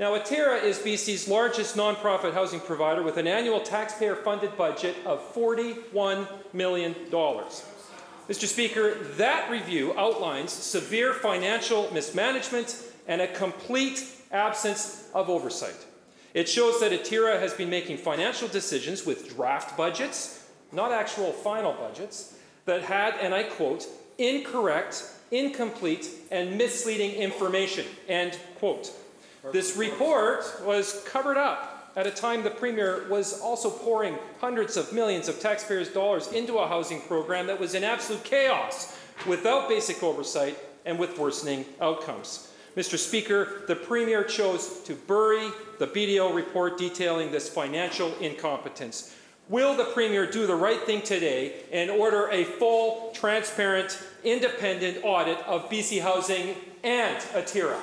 Now, 0.00 0.16
Atira 0.16 0.62
is 0.62 0.78
BC's 0.78 1.28
largest 1.28 1.76
nonprofit 1.76 2.32
housing 2.32 2.60
provider 2.60 3.02
with 3.02 3.18
an 3.18 3.26
annual 3.26 3.60
taxpayer 3.60 4.16
funded 4.16 4.56
budget 4.56 4.96
of 5.04 5.20
$41 5.34 6.26
million. 6.54 6.94
Mr. 6.94 8.46
Speaker, 8.46 8.94
that 9.18 9.50
review 9.50 9.92
outlines 9.98 10.50
severe 10.50 11.12
financial 11.12 11.92
mismanagement 11.92 12.82
and 13.06 13.20
a 13.20 13.28
complete 13.28 14.04
absence 14.32 15.10
of 15.12 15.28
oversight. 15.28 15.86
It 16.32 16.48
shows 16.48 16.80
that 16.80 16.92
Atira 16.92 17.38
has 17.40 17.52
been 17.52 17.68
making 17.68 17.98
financial 17.98 18.48
decisions 18.48 19.04
with 19.04 19.36
draft 19.36 19.76
budgets, 19.76 20.48
not 20.72 20.92
actual 20.92 21.32
final 21.32 21.74
budgets, 21.74 22.36
that 22.68 22.82
had, 22.82 23.14
and 23.20 23.34
I 23.34 23.44
quote, 23.44 23.86
incorrect, 24.18 25.02
incomplete, 25.30 26.10
and 26.30 26.56
misleading 26.58 27.12
information, 27.12 27.86
end 28.08 28.38
quote. 28.58 28.92
This 29.52 29.76
report 29.76 30.44
was 30.64 31.02
covered 31.06 31.38
up 31.38 31.92
at 31.96 32.06
a 32.06 32.10
time 32.10 32.42
the 32.42 32.50
Premier 32.50 33.06
was 33.08 33.40
also 33.40 33.70
pouring 33.70 34.18
hundreds 34.40 34.76
of 34.76 34.92
millions 34.92 35.28
of 35.28 35.40
taxpayers' 35.40 35.88
dollars 35.88 36.30
into 36.32 36.58
a 36.58 36.68
housing 36.68 37.00
program 37.00 37.46
that 37.46 37.58
was 37.58 37.74
in 37.74 37.82
absolute 37.82 38.22
chaos, 38.22 38.96
without 39.26 39.68
basic 39.68 40.02
oversight 40.02 40.56
and 40.84 40.98
with 40.98 41.18
worsening 41.18 41.64
outcomes. 41.80 42.52
Mr. 42.76 42.98
Speaker, 42.98 43.62
the 43.66 43.74
Premier 43.74 44.22
chose 44.22 44.80
to 44.84 44.94
bury 44.94 45.50
the 45.78 45.86
BDO 45.86 46.34
report 46.34 46.76
detailing 46.76 47.32
this 47.32 47.48
financial 47.48 48.14
incompetence. 48.18 49.14
Will 49.48 49.74
the 49.74 49.84
Premier 49.84 50.30
do 50.30 50.46
the 50.46 50.54
right 50.54 50.80
thing 50.82 51.00
today 51.00 51.54
and 51.72 51.90
order 51.90 52.28
a 52.28 52.44
full, 52.44 53.10
transparent, 53.14 53.98
independent 54.22 55.02
audit 55.02 55.38
of 55.46 55.70
BC 55.70 56.02
Housing 56.02 56.54
and 56.84 57.16
Atira? 57.32 57.78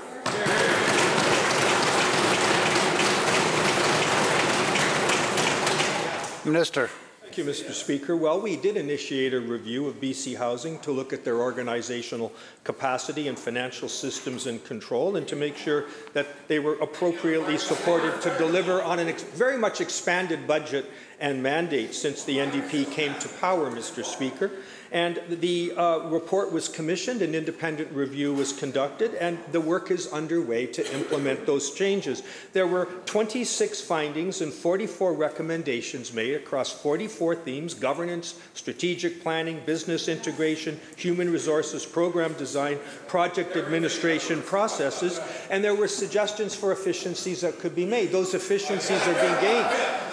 Minister. 6.45 6.91
You, 7.38 7.44
Mr. 7.44 7.74
Speaker. 7.74 8.15
Well, 8.15 8.39
we 8.39 8.56
did 8.56 8.77
initiate 8.77 9.34
a 9.34 9.42
review 9.42 9.88
of 9.88 10.00
BC 10.00 10.38
Housing 10.38 10.80
to 10.80 10.92
look 10.92 11.12
at 11.12 11.25
their 11.25 11.42
organizational 11.42 12.32
capacity 12.63 13.27
and 13.27 13.38
financial 13.38 13.89
systems 13.89 14.48
and 14.48 14.63
control 14.63 15.18
and 15.18 15.27
to 15.27 15.36
make 15.36 15.58
sure 15.58 15.84
that 16.13 16.27
they 16.48 16.60
were 16.60 16.75
appropriately 16.75 17.58
supported 17.58 18.22
to 18.22 18.38
deliver 18.38 18.82
on 18.82 19.00
a 19.00 19.12
very 19.34 19.58
much 19.58 19.82
expanded 19.82 20.48
budget 20.48 20.86
and 21.20 21.44
mandate 21.44 21.94
since 21.94 22.24
the 22.24 22.38
NDP 22.38 22.89
came 22.92 23.13
to 23.15 23.27
power, 23.27 23.70
Mr. 23.70 24.06
Speaker. 24.06 24.51
And 24.96 25.22
the 25.28 25.74
uh, 25.75 26.08
report 26.08 26.54
was 26.54 26.70
commissioned, 26.70 27.22
an 27.22 27.36
independent 27.36 27.92
review 27.92 28.34
was 28.34 28.54
conducted, 28.54 29.14
and 29.16 29.38
the 29.52 29.60
work 29.60 29.92
is 29.92 30.08
underway 30.08 30.68
to 30.68 30.96
implement 30.96 31.46
those 31.46 31.74
changes. 31.74 32.24
There 32.54 32.66
were 32.66 32.86
26 33.06 33.82
findings 33.82 34.40
and 34.40 34.54
44 34.54 35.14
recommendations 35.14 36.14
made 36.14 36.34
across 36.36 36.72
44 36.72 37.36
themes 37.36 37.74
governance, 37.74 38.40
strategic 38.54 39.22
planning, 39.22 39.60
business 39.66 40.08
integration, 40.08 40.80
human 40.96 41.30
resources, 41.30 41.86
program 41.86 42.32
design, 42.36 42.80
project 43.10 43.58
administration 43.58 44.42
processes, 44.44 45.20
and 45.50 45.62
there 45.62 45.75
were 45.75 45.90
suggestions 45.90 46.56
for 46.56 46.72
efficiencies 46.72 47.42
that 47.42 47.60
could 47.60 47.75
be 47.75 47.86
made. 47.86 48.14
Those 48.14 48.34
efficiencies 48.34 49.06
are 49.06 49.20
being 49.20 49.42
gained. 49.42 49.68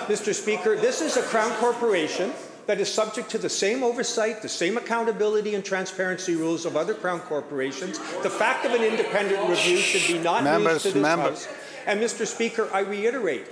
Mr. 0.08 0.34
Speaker, 0.34 0.74
this 0.74 1.00
is 1.00 1.16
a 1.16 1.22
Crown 1.22 1.52
Corporation 1.60 2.32
that 2.66 2.80
is 2.80 2.92
subject 2.92 3.30
to 3.30 3.38
the 3.38 3.48
same 3.48 3.82
oversight, 3.82 4.42
the 4.42 4.48
same 4.48 4.76
accountability 4.76 5.54
and 5.54 5.64
transparency 5.64 6.36
rules 6.36 6.64
of 6.64 6.76
other 6.76 6.94
Crown 6.94 7.20
corporations. 7.20 7.98
The 8.22 8.30
fact 8.30 8.64
of 8.64 8.72
an 8.72 8.82
independent 8.82 9.48
review 9.48 9.78
should 9.78 10.12
be 10.12 10.22
not 10.22 10.44
Members, 10.44 10.72
news 10.72 10.82
to 10.82 10.90
this 10.92 11.02
members. 11.02 11.46
House. 11.46 11.54
And 11.86 12.00
Mr. 12.00 12.26
Speaker, 12.26 12.68
I 12.72 12.80
reiterate, 12.80 13.46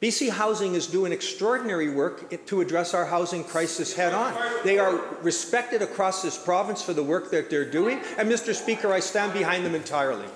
BC 0.00 0.30
Housing 0.30 0.74
is 0.74 0.88
doing 0.88 1.12
extraordinary 1.12 1.88
work 1.88 2.44
to 2.46 2.60
address 2.60 2.92
our 2.92 3.04
housing 3.04 3.44
crisis 3.44 3.94
head 3.94 4.12
on. 4.12 4.34
They 4.64 4.78
are 4.78 5.00
respected 5.22 5.80
across 5.80 6.22
this 6.22 6.36
province 6.36 6.82
for 6.82 6.92
the 6.92 7.04
work 7.04 7.30
that 7.30 7.48
they're 7.50 7.70
doing, 7.70 8.00
and 8.18 8.28
Mr. 8.28 8.52
Speaker, 8.52 8.92
I 8.92 8.98
stand 8.98 9.32
behind 9.32 9.64
them 9.64 9.76
entirely. 9.76 10.26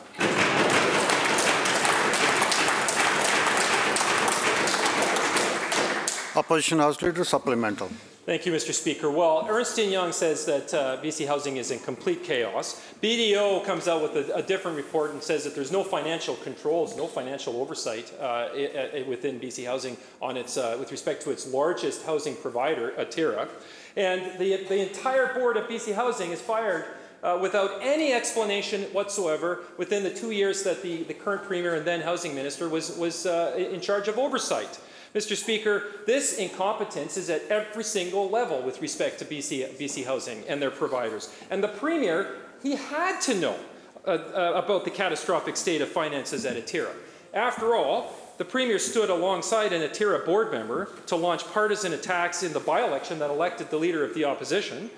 Opposition 6.37 6.79
House 6.79 7.01
Leader 7.01 7.25
supplemental. 7.25 7.91
Thank 8.27 8.45
you, 8.45 8.53
Mr. 8.53 8.75
Speaker. 8.75 9.09
Well, 9.09 9.47
Ernst 9.49 9.79
Young 9.79 10.11
says 10.11 10.45
that 10.47 10.75
uh, 10.75 11.01
BC 11.01 11.29
housing 11.29 11.59
is 11.59 11.71
in 11.71 11.79
complete 11.79 12.25
chaos. 12.25 12.83
BDO 13.01 13.65
comes 13.65 13.87
out 13.87 14.03
with 14.03 14.29
a, 14.29 14.35
a 14.35 14.43
different 14.43 14.77
report 14.77 15.13
and 15.13 15.23
says 15.23 15.45
that 15.45 15.55
there's 15.55 15.71
no 15.71 15.85
financial 15.85 16.35
controls, 16.35 16.97
no 16.97 17.07
financial 17.07 17.57
oversight 17.61 18.13
uh, 18.21 18.49
within 19.07 19.39
BC 19.39 19.65
housing 19.65 19.97
on 20.21 20.37
its, 20.37 20.57
uh, 20.57 20.77
with 20.79 20.91
respect 20.91 21.23
to 21.23 21.31
its 21.31 21.47
largest 21.47 22.05
housing 22.05 22.35
provider, 22.35 22.91
Atira. 22.99 23.49
And 23.97 24.39
the, 24.41 24.57
the 24.65 24.89
entire 24.89 25.33
board 25.33 25.57
of 25.57 25.69
BC 25.69 25.95
housing 25.95 26.33
is 26.33 26.41
fired 26.41 26.85
uh, 27.23 27.39
without 27.41 27.79
any 27.81 28.13
explanation 28.13 28.83
whatsoever 28.93 29.61
within 29.79 30.03
the 30.03 30.11
two 30.11 30.33
years 30.33 30.65
that 30.65 30.83
the, 30.83 31.05
the 31.05 31.15
current 31.15 31.45
premier 31.45 31.77
and 31.77 31.87
then 31.87 32.01
housing 32.01 32.35
minister 32.35 32.69
was, 32.69 32.97
was 32.97 33.25
uh, 33.25 33.55
in 33.57 33.81
charge 33.81 34.09
of 34.09 34.19
oversight. 34.19 34.79
Mr. 35.17 35.35
Speaker, 35.35 35.85
this 36.05 36.37
incompetence 36.37 37.17
is 37.17 37.31
at 37.31 37.41
every 37.49 37.83
single 37.83 38.29
level 38.29 38.61
with 38.61 38.83
respect 38.83 39.19
to 39.19 39.25
BC, 39.25 39.67
BC 39.79 40.05
Housing 40.05 40.45
and 40.47 40.61
their 40.61 40.71
providers. 40.71 41.35
And 41.49 41.65
the 41.65 41.69
Premier, 41.69 42.35
he 42.63 42.77
had 42.77 43.23
to 43.23 43.35
know 43.35 43.57
uh, 44.07 44.11
uh, 44.11 44.63
about 44.63 44.85
the 44.85 44.91
catastrophic 44.91 45.57
state 45.57 45.81
of 45.81 45.89
finances 45.89 46.45
at 46.45 46.63
Atira. 46.63 46.91
After 47.33 47.75
all, 47.75 48.13
the 48.37 48.45
Premier 48.45 48.79
stood 48.79 49.09
alongside 49.09 49.73
an 49.73 49.89
Atira 49.89 50.23
board 50.23 50.53
member 50.53 50.91
to 51.07 51.17
launch 51.17 51.47
partisan 51.51 51.95
attacks 51.95 52.43
in 52.43 52.53
the 52.53 52.61
by 52.61 52.83
election 52.83 53.19
that 53.21 53.31
elected 53.31 53.71
the 53.71 53.79
leader 53.79 54.05
of 54.05 54.13
the 54.13 54.27
opposition. 54.27 54.91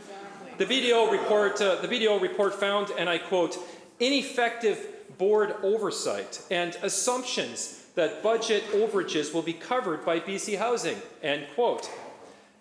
The 0.57 0.67
video 0.67 1.09
report, 1.13 1.61
uh, 1.61 1.77
the 1.77 1.87
BDO 1.87 2.21
report 2.21 2.55
found, 2.55 2.91
and 2.99 3.09
I 3.09 3.19
quote, 3.19 3.57
ineffective 4.01 4.85
board 5.17 5.55
oversight 5.63 6.43
and 6.51 6.77
assumptions 6.83 7.85
that 7.99 8.23
budget 8.23 8.63
overages 8.71 9.35
will 9.35 9.43
be 9.43 9.53
covered 9.53 10.05
by 10.05 10.21
BC 10.21 10.57
Housing, 10.57 10.97
end 11.21 11.45
quote. 11.57 11.91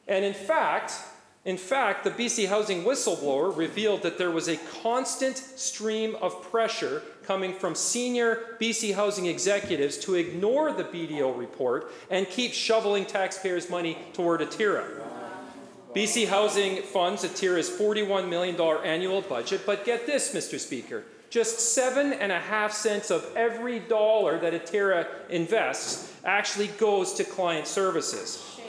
And 0.07 0.25
in 0.25 0.33
fact, 0.33 0.93
in 1.45 1.57
fact, 1.57 2.03
the 2.03 2.09
BC 2.09 2.47
Housing 2.47 2.83
whistleblower 2.83 3.55
revealed 3.55 4.01
that 4.01 4.17
there 4.17 4.31
was 4.31 4.47
a 4.47 4.57
constant 4.81 5.37
stream 5.37 6.15
of 6.23 6.41
pressure 6.49 7.03
coming 7.23 7.53
from 7.53 7.75
senior 7.75 8.57
BC 8.59 8.95
Housing 8.95 9.27
executives 9.27 9.95
to 9.99 10.15
ignore 10.15 10.73
the 10.73 10.85
BDO 10.85 11.37
report 11.37 11.91
and 12.09 12.27
keep 12.27 12.51
shoveling 12.51 13.05
taxpayers' 13.05 13.69
money 13.69 13.95
toward 14.13 14.41
Atira. 14.41 14.87
BC 15.95 16.27
Housing 16.27 16.81
funds 16.81 17.23
Atira's 17.23 17.69
$41 17.69 18.27
million 18.27 18.59
annual 18.83 19.21
budget, 19.21 19.61
but 19.67 19.85
get 19.85 20.07
this, 20.07 20.33
Mr. 20.33 20.59
Speaker. 20.59 21.03
Just 21.29 21.73
seven 21.73 22.13
and 22.13 22.31
a 22.31 22.39
half 22.39 22.71
cents 22.71 23.11
of 23.11 23.29
every 23.35 23.79
dollar 23.79 24.39
that 24.39 24.53
Atira 24.53 25.07
invests 25.29 26.13
actually 26.23 26.67
goes 26.67 27.13
to 27.15 27.23
client 27.23 27.67
services. 27.67 28.59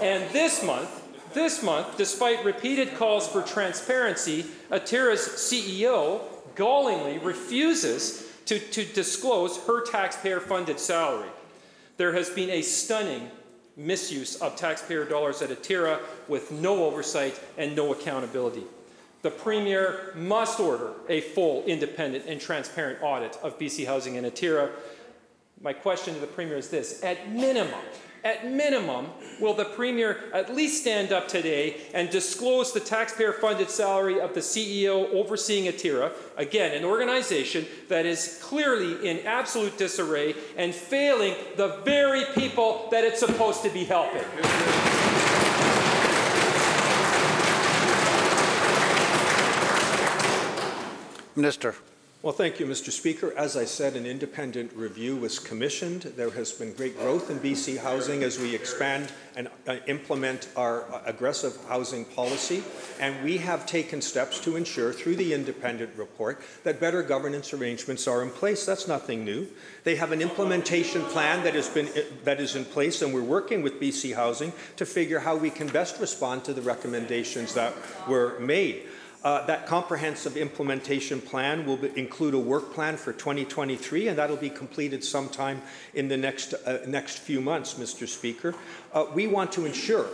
And 0.00 0.28
this 0.32 0.64
month, 0.64 1.34
this 1.34 1.62
month, 1.62 1.98
despite 1.98 2.44
repeated 2.44 2.94
calls 2.96 3.28
for 3.28 3.42
transparency, 3.42 4.44
Atira's 4.70 5.20
CEO 5.20 6.22
gallingly 6.54 7.18
refuses 7.18 8.32
to, 8.46 8.58
to 8.58 8.84
disclose 8.84 9.58
her 9.66 9.84
taxpayer 9.84 10.40
funded 10.40 10.80
salary. 10.80 11.28
There 11.98 12.12
has 12.14 12.30
been 12.30 12.50
a 12.50 12.62
stunning 12.62 13.30
misuse 13.76 14.36
of 14.36 14.56
taxpayer 14.56 15.04
dollars 15.04 15.42
at 15.42 15.50
Atira 15.50 16.00
with 16.26 16.50
no 16.50 16.84
oversight 16.84 17.38
and 17.58 17.76
no 17.76 17.92
accountability. 17.92 18.64
The 19.22 19.30
Premier 19.30 20.12
must 20.14 20.60
order 20.60 20.92
a 21.08 21.20
full, 21.20 21.64
independent, 21.64 22.26
and 22.26 22.40
transparent 22.40 23.02
audit 23.02 23.36
of 23.42 23.58
BC 23.58 23.86
Housing 23.86 24.16
and 24.16 24.26
Atira. 24.26 24.70
My 25.60 25.72
question 25.72 26.14
to 26.14 26.20
the 26.20 26.26
Premier 26.26 26.56
is 26.56 26.70
this 26.70 27.02
at 27.02 27.32
minimum, 27.32 27.80
at 28.22 28.48
minimum, 28.48 29.08
will 29.40 29.54
the 29.54 29.64
Premier 29.64 30.30
at 30.32 30.54
least 30.54 30.82
stand 30.82 31.12
up 31.12 31.26
today 31.26 31.78
and 31.94 32.10
disclose 32.10 32.72
the 32.72 32.78
taxpayer 32.78 33.32
funded 33.32 33.70
salary 33.70 34.20
of 34.20 34.34
the 34.34 34.40
CEO 34.40 35.12
overseeing 35.12 35.72
Atira, 35.72 36.12
again, 36.36 36.76
an 36.76 36.84
organization 36.84 37.66
that 37.88 38.06
is 38.06 38.38
clearly 38.40 39.08
in 39.08 39.26
absolute 39.26 39.76
disarray 39.78 40.34
and 40.56 40.72
failing 40.72 41.34
the 41.56 41.80
very 41.84 42.24
people 42.34 42.86
that 42.92 43.02
it's 43.02 43.18
supposed 43.18 43.62
to 43.62 43.70
be 43.70 43.84
helping? 43.84 44.22
Minister. 51.38 51.74
Well, 52.20 52.32
thank 52.32 52.58
you, 52.58 52.66
Mr. 52.66 52.90
Speaker. 52.90 53.32
As 53.36 53.56
I 53.56 53.64
said, 53.64 53.94
an 53.94 54.04
independent 54.04 54.72
review 54.74 55.14
was 55.14 55.38
commissioned. 55.38 56.02
There 56.02 56.30
has 56.30 56.50
been 56.50 56.72
great 56.72 56.98
growth 56.98 57.30
in 57.30 57.38
BC 57.38 57.78
housing 57.78 58.24
as 58.24 58.40
we 58.40 58.56
expand 58.56 59.12
and 59.36 59.46
uh, 59.68 59.76
implement 59.86 60.48
our 60.56 60.82
uh, 60.92 61.00
aggressive 61.06 61.56
housing 61.68 62.04
policy. 62.04 62.64
And 62.98 63.22
we 63.22 63.36
have 63.36 63.66
taken 63.66 64.02
steps 64.02 64.40
to 64.40 64.56
ensure, 64.56 64.92
through 64.92 65.14
the 65.14 65.32
independent 65.32 65.96
report, 65.96 66.40
that 66.64 66.80
better 66.80 67.04
governance 67.04 67.52
arrangements 67.52 68.08
are 68.08 68.24
in 68.24 68.30
place. 68.30 68.66
That's 68.66 68.88
nothing 68.88 69.24
new. 69.24 69.46
They 69.84 69.94
have 69.94 70.10
an 70.10 70.20
implementation 70.20 71.04
plan 71.04 71.44
that 71.44 71.54
has 71.54 71.68
been 71.68 71.86
uh, 71.86 72.02
that 72.24 72.40
is 72.40 72.56
in 72.56 72.64
place, 72.64 73.00
and 73.00 73.14
we're 73.14 73.22
working 73.22 73.62
with 73.62 73.80
BC 73.80 74.16
Housing 74.16 74.52
to 74.74 74.84
figure 74.84 75.20
how 75.20 75.36
we 75.36 75.50
can 75.50 75.68
best 75.68 76.00
respond 76.00 76.42
to 76.46 76.52
the 76.52 76.62
recommendations 76.62 77.54
that 77.54 77.74
were 78.08 78.40
made. 78.40 78.88
Uh, 79.24 79.44
that 79.46 79.66
comprehensive 79.66 80.36
implementation 80.36 81.20
plan 81.20 81.66
will 81.66 81.76
be, 81.76 81.90
include 81.96 82.34
a 82.34 82.38
work 82.38 82.72
plan 82.72 82.96
for 82.96 83.12
2023, 83.12 84.08
and 84.08 84.18
that'll 84.18 84.36
be 84.36 84.50
completed 84.50 85.02
sometime 85.02 85.60
in 85.94 86.06
the 86.06 86.16
next, 86.16 86.54
uh, 86.54 86.78
next 86.86 87.18
few 87.18 87.40
months, 87.40 87.74
Mr. 87.74 88.06
Speaker. 88.06 88.54
Uh, 88.92 89.06
we 89.12 89.26
want 89.26 89.50
to 89.50 89.66
ensure, 89.66 90.06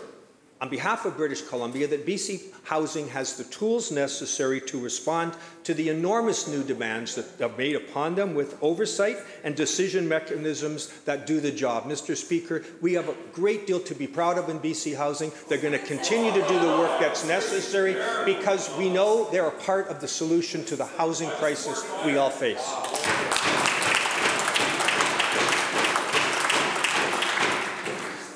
on 0.61 0.69
behalf 0.69 1.05
of 1.05 1.17
British 1.17 1.43
Columbia, 1.43 1.87
that 1.89 2.07
BC 2.07 2.43
Housing 2.65 3.09
has 3.09 3.37
the 3.37 3.45
tools 3.45 3.91
necessary 3.91 4.61
to 4.63 4.81
respond 4.81 5.35
to 5.65 5.75
the 5.75 5.91
enormous 5.91 6.49
new 6.49 6.63
demands 6.63 7.15
that 7.17 7.41
are 7.43 7.55
made 7.59 7.77
upon 7.77 8.15
them 8.15 8.35
with 8.35 8.57
oversight 8.63 9.19
and 9.43 9.55
decision 9.55 10.09
mechanisms 10.09 10.89
that 11.05 11.27
do 11.27 11.41
the 11.41 11.51
job. 11.51 11.85
Mr. 11.85 12.17
Speaker, 12.17 12.65
we 12.81 12.95
have 12.95 13.09
a 13.09 13.17
great 13.33 13.67
deal 13.67 13.81
to 13.81 13.95
be 13.95 14.07
proud 14.07 14.39
of 14.39 14.49
in 14.49 14.59
BC 14.61 14.97
Housing. 14.97 15.31
They're 15.49 15.59
going 15.59 15.79
to 15.79 15.87
continue 15.87 16.33
to 16.33 16.49
do 16.49 16.59
the 16.59 16.79
work 16.79 16.99
that's 16.99 17.27
necessary 17.27 17.97
because 18.25 18.75
we 18.79 18.89
know 18.89 19.29
they're 19.31 19.49
a 19.49 19.61
part 19.63 19.89
of 19.89 20.01
the 20.01 20.09
solution 20.09 20.65
to 20.65 20.77
the 20.77 20.87
housing 20.87 21.29
crisis 21.31 21.85
we 22.07 22.17
all 22.17 22.31
face. 22.31 22.65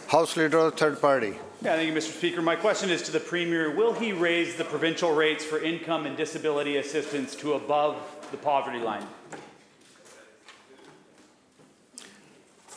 House 0.08 0.36
Leader, 0.36 0.70
third 0.70 1.00
party. 1.00 1.38
Yeah, 1.60 1.74
thank 1.74 1.88
you, 1.88 1.94
Mr. 1.94 2.16
Speaker. 2.16 2.40
My 2.40 2.54
question 2.54 2.88
is 2.88 3.02
to 3.02 3.10
the 3.10 3.18
Premier. 3.18 3.74
Will 3.74 3.92
he 3.92 4.12
raise 4.12 4.54
the 4.54 4.62
provincial 4.62 5.12
rates 5.12 5.44
for 5.44 5.60
income 5.60 6.06
and 6.06 6.16
disability 6.16 6.76
assistance 6.76 7.34
to 7.34 7.54
above 7.54 7.96
the 8.30 8.36
poverty 8.36 8.78
line? 8.78 9.04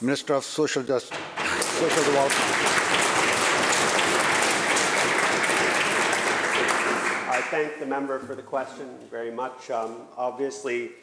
Minister 0.02 0.34
of 0.34 0.44
Social 0.44 0.82
Justice, 0.82 1.16
Social 1.78 2.04
Development. 2.06 2.42
I 7.30 7.42
thank 7.52 7.78
the 7.78 7.86
member 7.86 8.18
for 8.18 8.34
the 8.34 8.42
question 8.42 8.90
very 9.12 9.30
much. 9.30 9.70
Um, 9.70 10.08
obviously, 10.18 10.94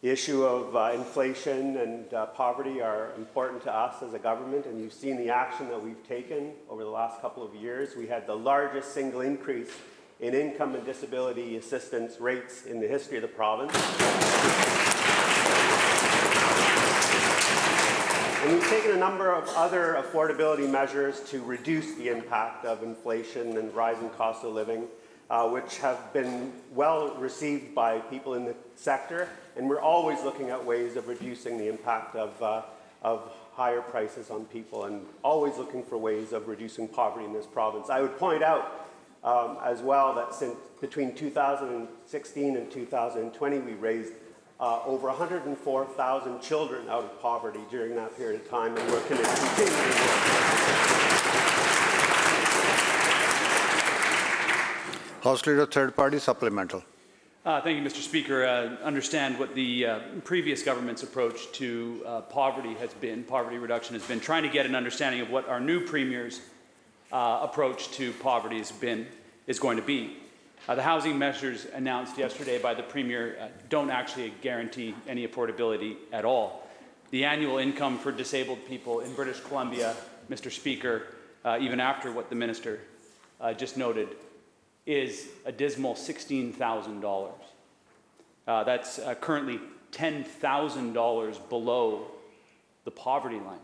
the 0.00 0.10
issue 0.10 0.44
of 0.44 0.76
uh, 0.76 0.92
inflation 0.94 1.76
and 1.78 2.14
uh, 2.14 2.26
poverty 2.26 2.80
are 2.80 3.12
important 3.16 3.60
to 3.64 3.74
us 3.74 4.00
as 4.00 4.14
a 4.14 4.18
government, 4.18 4.64
and 4.66 4.80
you've 4.80 4.92
seen 4.92 5.16
the 5.16 5.28
action 5.28 5.68
that 5.68 5.82
we've 5.82 6.06
taken 6.06 6.52
over 6.70 6.84
the 6.84 6.90
last 6.90 7.20
couple 7.20 7.42
of 7.42 7.52
years. 7.56 7.96
We 7.96 8.06
had 8.06 8.24
the 8.24 8.36
largest 8.36 8.94
single 8.94 9.22
increase 9.22 9.70
in 10.20 10.34
income 10.34 10.76
and 10.76 10.86
disability 10.86 11.56
assistance 11.56 12.20
rates 12.20 12.64
in 12.64 12.80
the 12.80 12.86
history 12.86 13.16
of 13.16 13.22
the 13.22 13.28
province. 13.28 13.74
And 18.44 18.52
we've 18.52 18.68
taken 18.68 18.92
a 18.92 18.96
number 18.96 19.32
of 19.32 19.48
other 19.56 20.00
affordability 20.00 20.70
measures 20.70 21.20
to 21.30 21.42
reduce 21.42 21.96
the 21.96 22.08
impact 22.08 22.64
of 22.64 22.84
inflation 22.84 23.56
and 23.56 23.74
rising 23.74 24.10
cost 24.10 24.44
of 24.44 24.54
living, 24.54 24.86
uh, 25.28 25.48
which 25.48 25.78
have 25.78 26.12
been 26.12 26.52
well 26.72 27.16
received 27.16 27.74
by 27.74 27.98
people 27.98 28.34
in 28.34 28.44
the 28.44 28.54
sector. 28.76 29.28
And 29.58 29.68
we're 29.68 29.80
always 29.80 30.22
looking 30.22 30.50
at 30.50 30.64
ways 30.64 30.94
of 30.94 31.08
reducing 31.08 31.58
the 31.58 31.68
impact 31.68 32.14
of, 32.14 32.40
uh, 32.40 32.62
of 33.02 33.32
higher 33.54 33.82
prices 33.82 34.30
on 34.30 34.44
people 34.44 34.84
and 34.84 35.04
always 35.24 35.56
looking 35.56 35.82
for 35.82 35.98
ways 35.98 36.32
of 36.32 36.46
reducing 36.46 36.86
poverty 36.86 37.26
in 37.26 37.32
this 37.32 37.44
province. 37.44 37.90
I 37.90 38.00
would 38.00 38.16
point 38.18 38.44
out 38.44 38.86
um, 39.24 39.58
as 39.64 39.80
well 39.80 40.14
that 40.14 40.32
since 40.32 40.54
between 40.80 41.12
2016 41.12 42.56
and 42.56 42.70
2020, 42.70 43.58
we 43.58 43.72
raised 43.74 44.12
uh, 44.60 44.80
over 44.84 45.08
104,000 45.08 46.40
children 46.40 46.88
out 46.88 47.02
of 47.02 47.20
poverty 47.20 47.60
during 47.68 47.96
that 47.96 48.16
period 48.16 48.40
of 48.40 48.48
time, 48.48 48.76
and 48.76 48.92
we're 48.92 49.00
going 49.08 49.20
to 49.20 49.28
work. 49.28 49.58
House 55.24 55.44
Leader, 55.44 55.66
third 55.66 55.96
party, 55.96 56.20
supplemental. 56.20 56.84
Uh, 57.48 57.62
thank 57.62 57.78
you, 57.78 57.82
Mr. 57.82 58.02
Speaker. 58.02 58.44
Uh, 58.44 58.76
understand 58.84 59.38
what 59.38 59.54
the 59.54 59.86
uh, 59.86 60.00
previous 60.22 60.62
government's 60.62 61.02
approach 61.02 61.50
to 61.52 62.02
uh, 62.06 62.20
poverty 62.20 62.74
has 62.74 62.92
been, 62.92 63.24
poverty 63.24 63.56
reduction 63.56 63.94
has 63.94 64.06
been, 64.06 64.20
trying 64.20 64.42
to 64.42 64.50
get 64.50 64.66
an 64.66 64.74
understanding 64.74 65.22
of 65.22 65.30
what 65.30 65.48
our 65.48 65.58
new 65.58 65.80
Premier's 65.80 66.42
uh, 67.10 67.38
approach 67.40 67.90
to 67.92 68.12
poverty 68.12 68.58
has 68.58 68.70
been, 68.70 69.06
is 69.46 69.58
going 69.58 69.78
to 69.78 69.82
be. 69.82 70.18
Uh, 70.68 70.74
the 70.74 70.82
housing 70.82 71.18
measures 71.18 71.66
announced 71.72 72.18
yesterday 72.18 72.58
by 72.58 72.74
the 72.74 72.82
Premier 72.82 73.38
uh, 73.40 73.48
don't 73.70 73.88
actually 73.88 74.30
guarantee 74.42 74.94
any 75.06 75.26
affordability 75.26 75.96
at 76.12 76.26
all. 76.26 76.68
The 77.12 77.24
annual 77.24 77.56
income 77.56 77.98
for 77.98 78.12
disabled 78.12 78.58
people 78.66 79.00
in 79.00 79.14
British 79.14 79.40
Columbia, 79.40 79.96
Mr. 80.28 80.52
Speaker, 80.52 81.14
uh, 81.46 81.56
even 81.58 81.80
after 81.80 82.12
what 82.12 82.28
the 82.28 82.36
Minister 82.36 82.80
uh, 83.40 83.54
just 83.54 83.78
noted, 83.78 84.08
is 84.88 85.28
a 85.44 85.52
dismal 85.52 85.94
$16,000. 85.94 87.30
Uh, 88.46 88.64
that's 88.64 88.98
uh, 88.98 89.14
currently 89.14 89.60
$10,000 89.92 91.48
below 91.50 92.06
the 92.84 92.90
poverty 92.90 93.38
line. 93.38 93.58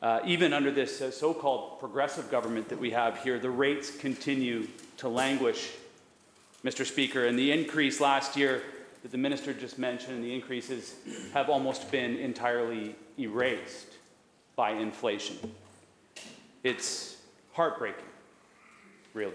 Uh, 0.00 0.20
even 0.24 0.52
under 0.52 0.70
this 0.70 1.02
uh, 1.02 1.10
so 1.10 1.34
called 1.34 1.80
progressive 1.80 2.30
government 2.30 2.68
that 2.68 2.78
we 2.78 2.92
have 2.92 3.18
here, 3.24 3.40
the 3.40 3.50
rates 3.50 3.90
continue 3.90 4.68
to 4.96 5.08
languish, 5.08 5.72
Mr. 6.64 6.86
Speaker. 6.86 7.26
And 7.26 7.36
the 7.36 7.50
increase 7.50 8.00
last 8.00 8.36
year 8.36 8.62
that 9.02 9.10
the 9.10 9.18
minister 9.18 9.52
just 9.52 9.80
mentioned, 9.80 10.22
the 10.22 10.32
increases 10.32 10.94
have 11.34 11.50
almost 11.50 11.90
been 11.90 12.16
entirely 12.16 12.94
erased 13.18 13.88
by 14.54 14.70
inflation. 14.70 15.36
It's 16.62 17.16
heartbreaking, 17.52 18.04
really. 19.14 19.34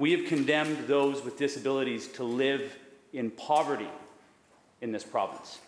We 0.00 0.12
have 0.12 0.24
condemned 0.24 0.86
those 0.86 1.22
with 1.22 1.36
disabilities 1.36 2.06
to 2.12 2.24
live 2.24 2.74
in 3.12 3.30
poverty 3.30 3.90
in 4.80 4.92
this 4.92 5.04
province. 5.04 5.58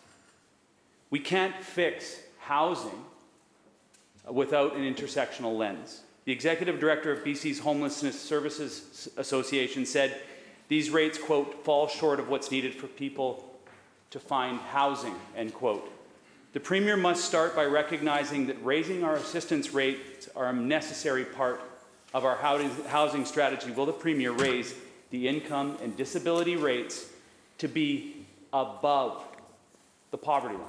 We 1.11 1.19
can't 1.19 1.55
fix 1.63 2.17
housing 2.39 3.05
without 4.27 4.75
an 4.75 4.91
intersectional 4.91 5.55
lens. 5.55 6.01
The 6.25 6.31
executive 6.31 6.79
director 6.79 7.11
of 7.11 7.23
BC's 7.23 7.59
Homelessness 7.59 8.19
Services 8.19 9.07
Association 9.17 9.85
said 9.85 10.19
these 10.67 10.89
rates, 10.89 11.19
quote, 11.19 11.63
fall 11.63 11.87
short 11.87 12.19
of 12.19 12.27
what's 12.27 12.49
needed 12.49 12.73
for 12.73 12.87
people 12.87 13.53
to 14.09 14.19
find 14.19 14.57
housing, 14.59 15.13
end 15.37 15.53
quote. 15.53 15.87
The 16.53 16.59
Premier 16.59 16.97
must 16.97 17.25
start 17.25 17.55
by 17.55 17.65
recognizing 17.65 18.47
that 18.47 18.57
raising 18.65 19.03
our 19.03 19.13
assistance 19.13 19.75
rates 19.75 20.27
are 20.35 20.47
a 20.47 20.53
necessary 20.53 21.23
part 21.23 21.61
of 22.13 22.25
our 22.25 22.35
housing 22.35 23.25
strategy. 23.25 23.71
Will 23.71 23.85
the 23.85 23.93
Premier 23.93 24.31
raise 24.31 24.75
the 25.09 25.27
income 25.27 25.77
and 25.81 25.95
disability 25.97 26.55
rates 26.55 27.09
to 27.57 27.67
be 27.67 28.25
above 28.51 29.23
the 30.11 30.17
poverty 30.17 30.55
line? 30.55 30.65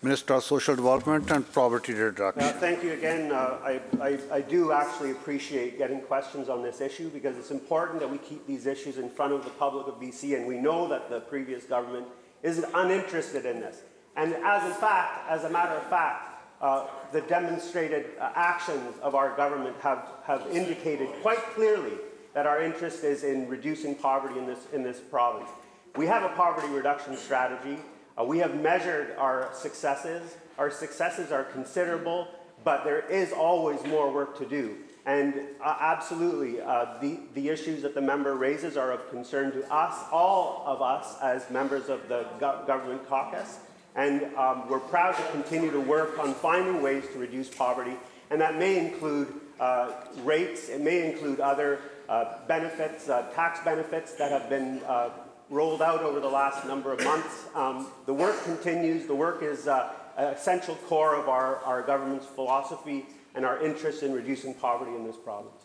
Minister 0.00 0.34
of 0.34 0.44
Social 0.44 0.76
Development 0.76 1.28
and 1.32 1.52
Poverty 1.52 1.92
Uh, 1.92 2.04
Reduction. 2.04 2.42
Thank 2.60 2.84
you 2.84 2.92
again. 2.92 3.32
Uh, 3.32 3.58
I, 3.64 3.80
I, 4.00 4.18
I 4.30 4.40
do 4.40 4.70
actually 4.70 5.10
appreciate 5.10 5.76
getting 5.76 6.00
questions 6.02 6.48
on 6.48 6.62
this 6.62 6.80
issue 6.80 7.08
because 7.08 7.36
it's 7.36 7.50
important 7.50 7.98
that 7.98 8.08
we 8.08 8.18
keep 8.18 8.46
these 8.46 8.66
issues 8.66 8.98
in 8.98 9.10
front 9.10 9.32
of 9.32 9.42
the 9.42 9.50
public 9.50 9.88
of 9.88 9.94
BC, 10.00 10.36
and 10.36 10.46
we 10.46 10.56
know 10.56 10.86
that 10.86 11.10
the 11.10 11.18
previous 11.22 11.64
government 11.64 12.06
is 12.44 12.64
uninterested 12.74 13.44
in 13.44 13.58
this. 13.58 13.82
And 14.14 14.34
as 14.34 14.64
in 14.64 14.72
fact, 14.74 15.28
as 15.28 15.42
a 15.42 15.50
matter 15.50 15.74
of 15.74 15.82
fact, 15.90 16.37
uh, 16.60 16.86
the 17.12 17.20
demonstrated 17.22 18.06
uh, 18.20 18.30
actions 18.34 18.96
of 19.02 19.14
our 19.14 19.36
government 19.36 19.76
have, 19.80 20.06
have 20.24 20.46
indicated 20.50 21.08
quite 21.22 21.42
clearly 21.54 21.92
that 22.34 22.46
our 22.46 22.62
interest 22.62 23.04
is 23.04 23.24
in 23.24 23.48
reducing 23.48 23.94
poverty 23.94 24.38
in 24.38 24.46
this, 24.46 24.66
in 24.72 24.82
this 24.82 24.98
province. 24.98 25.48
We 25.96 26.06
have 26.06 26.22
a 26.22 26.34
poverty 26.34 26.68
reduction 26.68 27.16
strategy. 27.16 27.80
Uh, 28.18 28.24
we 28.24 28.38
have 28.38 28.60
measured 28.60 29.16
our 29.16 29.48
successes. 29.54 30.36
Our 30.58 30.70
successes 30.70 31.32
are 31.32 31.44
considerable, 31.44 32.28
but 32.64 32.84
there 32.84 33.00
is 33.08 33.32
always 33.32 33.82
more 33.84 34.12
work 34.12 34.36
to 34.38 34.46
do. 34.46 34.76
And 35.06 35.40
uh, 35.64 35.76
absolutely, 35.80 36.60
uh, 36.60 36.98
the, 37.00 37.20
the 37.34 37.48
issues 37.48 37.82
that 37.82 37.94
the 37.94 38.00
member 38.00 38.34
raises 38.34 38.76
are 38.76 38.92
of 38.92 39.08
concern 39.08 39.52
to 39.52 39.72
us, 39.72 40.04
all 40.12 40.62
of 40.66 40.82
us 40.82 41.16
as 41.22 41.48
members 41.50 41.88
of 41.88 42.08
the 42.08 42.26
go- 42.38 42.62
government 42.66 43.08
caucus. 43.08 43.58
And 43.98 44.32
um, 44.36 44.68
we're 44.68 44.78
proud 44.78 45.16
to 45.16 45.22
continue 45.32 45.72
to 45.72 45.80
work 45.80 46.20
on 46.20 46.32
finding 46.32 46.80
ways 46.82 47.02
to 47.12 47.18
reduce 47.18 47.48
poverty. 47.48 47.96
And 48.30 48.40
that 48.40 48.56
may 48.56 48.78
include 48.78 49.34
uh, 49.58 49.90
rates, 50.22 50.68
it 50.68 50.80
may 50.80 51.10
include 51.10 51.40
other 51.40 51.80
uh, 52.08 52.38
benefits, 52.46 53.08
uh, 53.08 53.22
tax 53.34 53.58
benefits 53.64 54.14
that 54.14 54.30
have 54.30 54.48
been 54.48 54.80
uh, 54.86 55.10
rolled 55.50 55.82
out 55.82 56.02
over 56.02 56.20
the 56.20 56.28
last 56.28 56.64
number 56.64 56.92
of 56.92 57.02
months. 57.02 57.46
Um, 57.56 57.88
the 58.06 58.14
work 58.14 58.40
continues. 58.44 59.06
The 59.06 59.16
work 59.16 59.42
is 59.42 59.66
uh, 59.66 59.92
an 60.16 60.28
essential 60.28 60.76
core 60.86 61.16
of 61.16 61.28
our, 61.28 61.56
our 61.64 61.82
government's 61.82 62.26
philosophy 62.26 63.04
and 63.34 63.44
our 63.44 63.60
interest 63.64 64.04
in 64.04 64.12
reducing 64.12 64.54
poverty 64.54 64.94
in 64.94 65.04
this 65.04 65.16
province. 65.16 65.64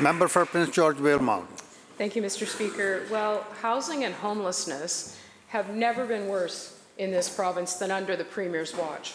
Member 0.00 0.28
for 0.28 0.46
Prince 0.46 0.70
George 0.70 0.98
Valemount. 0.98 1.63
Thank 1.96 2.16
you, 2.16 2.22
Mr. 2.22 2.44
Speaker. 2.44 3.04
Well, 3.08 3.46
housing 3.62 4.02
and 4.02 4.12
homelessness 4.12 5.16
have 5.46 5.76
never 5.76 6.04
been 6.04 6.26
worse 6.26 6.76
in 6.98 7.12
this 7.12 7.28
province 7.28 7.74
than 7.74 7.92
under 7.92 8.16
the 8.16 8.24
Premier's 8.24 8.74
watch. 8.74 9.14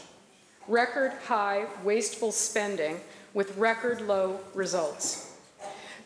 Record 0.66 1.12
high 1.26 1.66
wasteful 1.84 2.32
spending 2.32 3.02
with 3.34 3.58
record 3.58 4.00
low 4.00 4.40
results. 4.54 5.36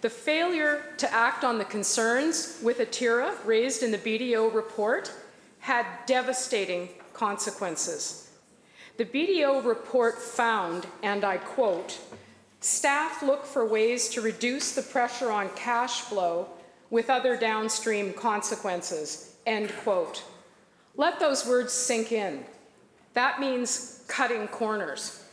The 0.01 0.09
failure 0.09 0.83
to 0.97 1.13
act 1.13 1.43
on 1.43 1.59
the 1.59 1.65
concerns 1.65 2.59
with 2.63 2.79
Atira 2.79 3.35
raised 3.45 3.83
in 3.83 3.91
the 3.91 3.99
BDO 3.99 4.51
report 4.51 5.11
had 5.59 5.85
devastating 6.07 6.89
consequences. 7.13 8.31
The 8.97 9.05
BDO 9.05 9.63
report 9.63 10.17
found, 10.17 10.87
and 11.03 11.23
I 11.23 11.37
quote, 11.37 11.99
staff 12.61 13.21
look 13.21 13.45
for 13.45 13.63
ways 13.63 14.09
to 14.09 14.21
reduce 14.21 14.73
the 14.73 14.81
pressure 14.81 15.29
on 15.29 15.49
cash 15.55 16.01
flow 16.01 16.47
with 16.93 17.09
other 17.09 17.35
downstream 17.35 18.13
consequences, 18.13 19.33
end 19.47 19.73
quote. 19.83 20.23
Let 20.95 21.19
those 21.19 21.43
words 21.43 21.73
sink 21.73 22.11
in. 22.11 22.45
That 23.15 23.39
means 23.39 24.03
cutting 24.07 24.47
corners. 24.47 25.23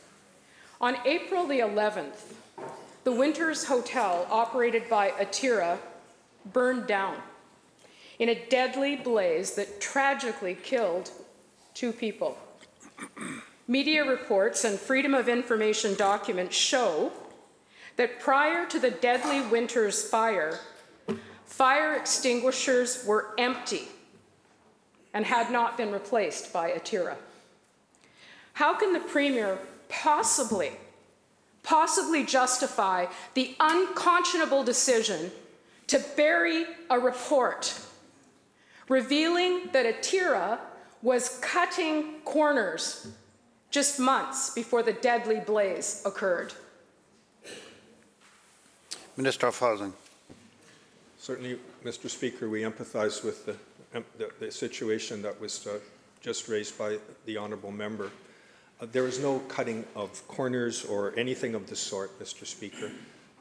On 0.81 0.96
April 1.05 1.46
the 1.46 1.59
11th, 1.59 2.33
the 3.05 3.12
Winters 3.12 3.66
Hotel, 3.66 4.27
operated 4.31 4.88
by 4.88 5.11
Atira, 5.11 5.77
burned 6.51 6.87
down 6.87 7.16
in 8.18 8.31
a 8.31 8.42
deadly 8.49 8.96
blaze 8.96 9.51
that 9.57 9.83
tragically 9.83 10.55
killed 10.55 11.11
two 11.75 11.92
people. 11.92 12.38
Media 13.68 14.03
reports 14.03 14.64
and 14.64 14.79
Freedom 14.79 15.12
of 15.12 15.29
Information 15.29 15.94
documents 15.94 16.57
show 16.57 17.12
that 17.96 18.18
prior 18.18 18.64
to 18.64 18.79
the 18.79 18.90
deadly 18.90 19.42
Winters 19.42 20.09
fire, 20.09 20.59
fire 21.50 21.94
extinguishers 21.94 23.04
were 23.04 23.34
empty 23.36 23.88
and 25.12 25.26
had 25.26 25.50
not 25.50 25.76
been 25.76 25.90
replaced 25.90 26.52
by 26.52 26.70
Atira. 26.70 27.16
How 28.54 28.74
can 28.74 28.92
the 28.92 29.00
Premier 29.00 29.58
possibly, 29.88 30.70
possibly 31.64 32.24
justify 32.24 33.06
the 33.34 33.56
unconscionable 33.58 34.62
decision 34.62 35.32
to 35.88 35.98
bury 36.16 36.64
a 36.88 36.98
report 36.98 37.78
revealing 38.88 39.70
that 39.72 39.84
Atira 39.86 40.58
was 41.02 41.38
cutting 41.40 42.20
corners 42.24 43.08
just 43.70 43.98
months 43.98 44.50
before 44.50 44.84
the 44.84 44.92
deadly 44.92 45.40
blaze 45.40 46.02
occurred? 46.06 46.54
Minister 49.16 49.48
of 49.48 49.58
Housing. 49.58 49.92
Certainly, 51.20 51.59
Mr. 51.85 52.09
Speaker, 52.09 52.48
we 52.48 52.62
empathize 52.62 53.22
with 53.22 53.44
the, 53.44 53.54
the, 54.16 54.30
the 54.40 54.50
situation 54.50 55.20
that 55.20 55.38
was 55.38 55.66
uh, 55.66 55.78
just 56.22 56.48
raised 56.48 56.78
by 56.78 56.96
the 57.26 57.37
honourable 57.37 57.70
member. 57.70 58.11
Uh, 58.80 58.87
there 58.90 59.06
is 59.06 59.20
no 59.20 59.40
cutting 59.40 59.85
of 59.94 60.26
corners 60.28 60.83
or 60.83 61.12
anything 61.18 61.54
of 61.54 61.66
the 61.68 61.76
sort, 61.76 62.18
Mr. 62.18 62.46
Speaker. 62.46 62.90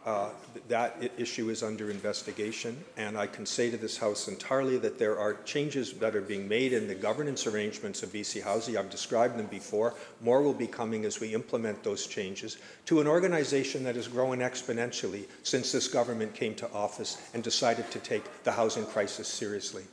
Uh, 0.09 0.31
that 0.67 0.97
issue 1.19 1.51
is 1.51 1.61
under 1.61 1.91
investigation, 1.91 2.75
and 2.97 3.15
I 3.15 3.27
can 3.27 3.45
say 3.45 3.69
to 3.69 3.77
this 3.77 3.95
House 3.95 4.27
entirely 4.27 4.79
that 4.79 4.97
there 4.97 5.19
are 5.19 5.35
changes 5.45 5.93
that 5.93 6.15
are 6.15 6.21
being 6.21 6.47
made 6.47 6.73
in 6.73 6.87
the 6.87 6.95
governance 6.95 7.45
arrangements 7.45 8.01
of 8.01 8.11
BC 8.11 8.41
Housing. 8.41 8.75
I've 8.75 8.89
described 8.89 9.37
them 9.37 9.45
before. 9.45 9.93
More 10.21 10.41
will 10.41 10.55
be 10.55 10.65
coming 10.65 11.05
as 11.05 11.19
we 11.19 11.35
implement 11.35 11.83
those 11.83 12.07
changes 12.07 12.57
to 12.87 13.01
an 13.01 13.05
organization 13.05 13.83
that 13.83 13.95
has 13.95 14.07
grown 14.07 14.39
exponentially 14.39 15.25
since 15.43 15.71
this 15.71 15.87
government 15.87 16.33
came 16.33 16.55
to 16.55 16.67
office 16.71 17.21
and 17.35 17.43
decided 17.43 17.91
to 17.91 17.99
take 17.99 18.23
the 18.43 18.51
housing 18.51 18.87
crisis 18.87 19.27
seriously. 19.27 19.83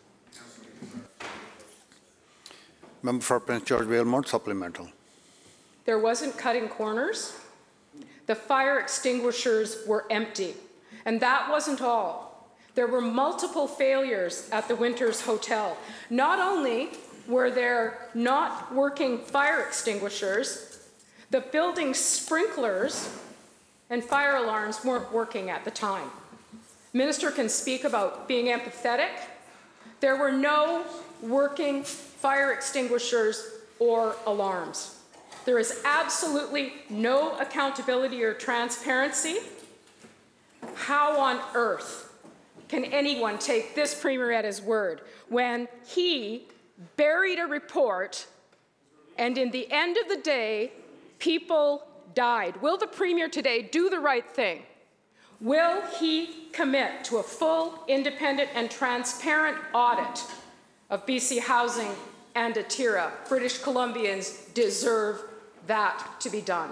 Member 3.02 3.22
for 3.22 3.38
Prince 3.38 3.64
George 3.64 3.86
Valemount, 3.86 4.28
supplemental. 4.28 4.88
There 5.84 5.98
wasn't 5.98 6.38
cutting 6.38 6.70
corners. 6.70 7.34
The 8.26 8.34
fire 8.34 8.78
extinguishers 8.78 9.78
were 9.86 10.04
empty. 10.10 10.54
And 11.04 11.20
that 11.20 11.48
wasn't 11.50 11.80
all. 11.80 12.50
There 12.74 12.86
were 12.86 13.00
multiple 13.00 13.66
failures 13.66 14.48
at 14.52 14.68
the 14.68 14.76
Winters 14.76 15.22
Hotel. 15.22 15.76
Not 16.10 16.38
only 16.38 16.90
were 17.26 17.50
there 17.50 18.08
not 18.14 18.74
working 18.74 19.18
fire 19.18 19.60
extinguishers, 19.60 20.84
the 21.30 21.40
building 21.40 21.94
sprinklers 21.94 23.08
and 23.88 24.04
fire 24.04 24.36
alarms 24.36 24.84
weren't 24.84 25.12
working 25.12 25.48
at 25.48 25.64
the 25.64 25.70
time. 25.70 26.10
Minister 26.92 27.30
can 27.30 27.48
speak 27.48 27.84
about 27.84 28.28
being 28.28 28.46
empathetic. 28.46 29.10
There 30.00 30.16
were 30.16 30.32
no 30.32 30.84
working 31.22 31.82
fire 31.82 32.52
extinguishers 32.52 33.48
or 33.78 34.16
alarms. 34.26 34.95
There 35.46 35.60
is 35.60 35.80
absolutely 35.84 36.72
no 36.90 37.38
accountability 37.38 38.24
or 38.24 38.34
transparency. 38.34 39.36
How 40.74 41.20
on 41.20 41.40
earth 41.54 42.12
can 42.68 42.84
anyone 42.84 43.38
take 43.38 43.76
this 43.76 43.94
premier 43.94 44.32
at 44.32 44.44
his 44.44 44.60
word 44.60 45.02
when 45.28 45.68
he 45.86 46.48
buried 46.96 47.38
a 47.38 47.46
report 47.46 48.26
and 49.16 49.38
in 49.38 49.52
the 49.52 49.70
end 49.70 49.96
of 49.96 50.08
the 50.08 50.20
day, 50.20 50.72
people 51.20 51.86
died? 52.16 52.60
Will 52.60 52.76
the 52.76 52.88
premier 52.88 53.28
today 53.28 53.62
do 53.62 53.88
the 53.88 54.00
right 54.00 54.28
thing? 54.28 54.64
Will 55.40 55.80
he 56.00 56.48
commit 56.52 57.04
to 57.04 57.18
a 57.18 57.22
full, 57.22 57.84
independent, 57.86 58.50
and 58.56 58.68
transparent 58.68 59.58
audit 59.72 60.24
of 60.90 61.06
BC 61.06 61.38
Housing 61.38 61.92
and 62.34 62.56
Atira? 62.56 63.12
British 63.28 63.60
Columbians 63.60 64.52
deserve 64.52 65.22
that 65.66 66.20
to 66.20 66.30
be 66.30 66.40
done. 66.40 66.70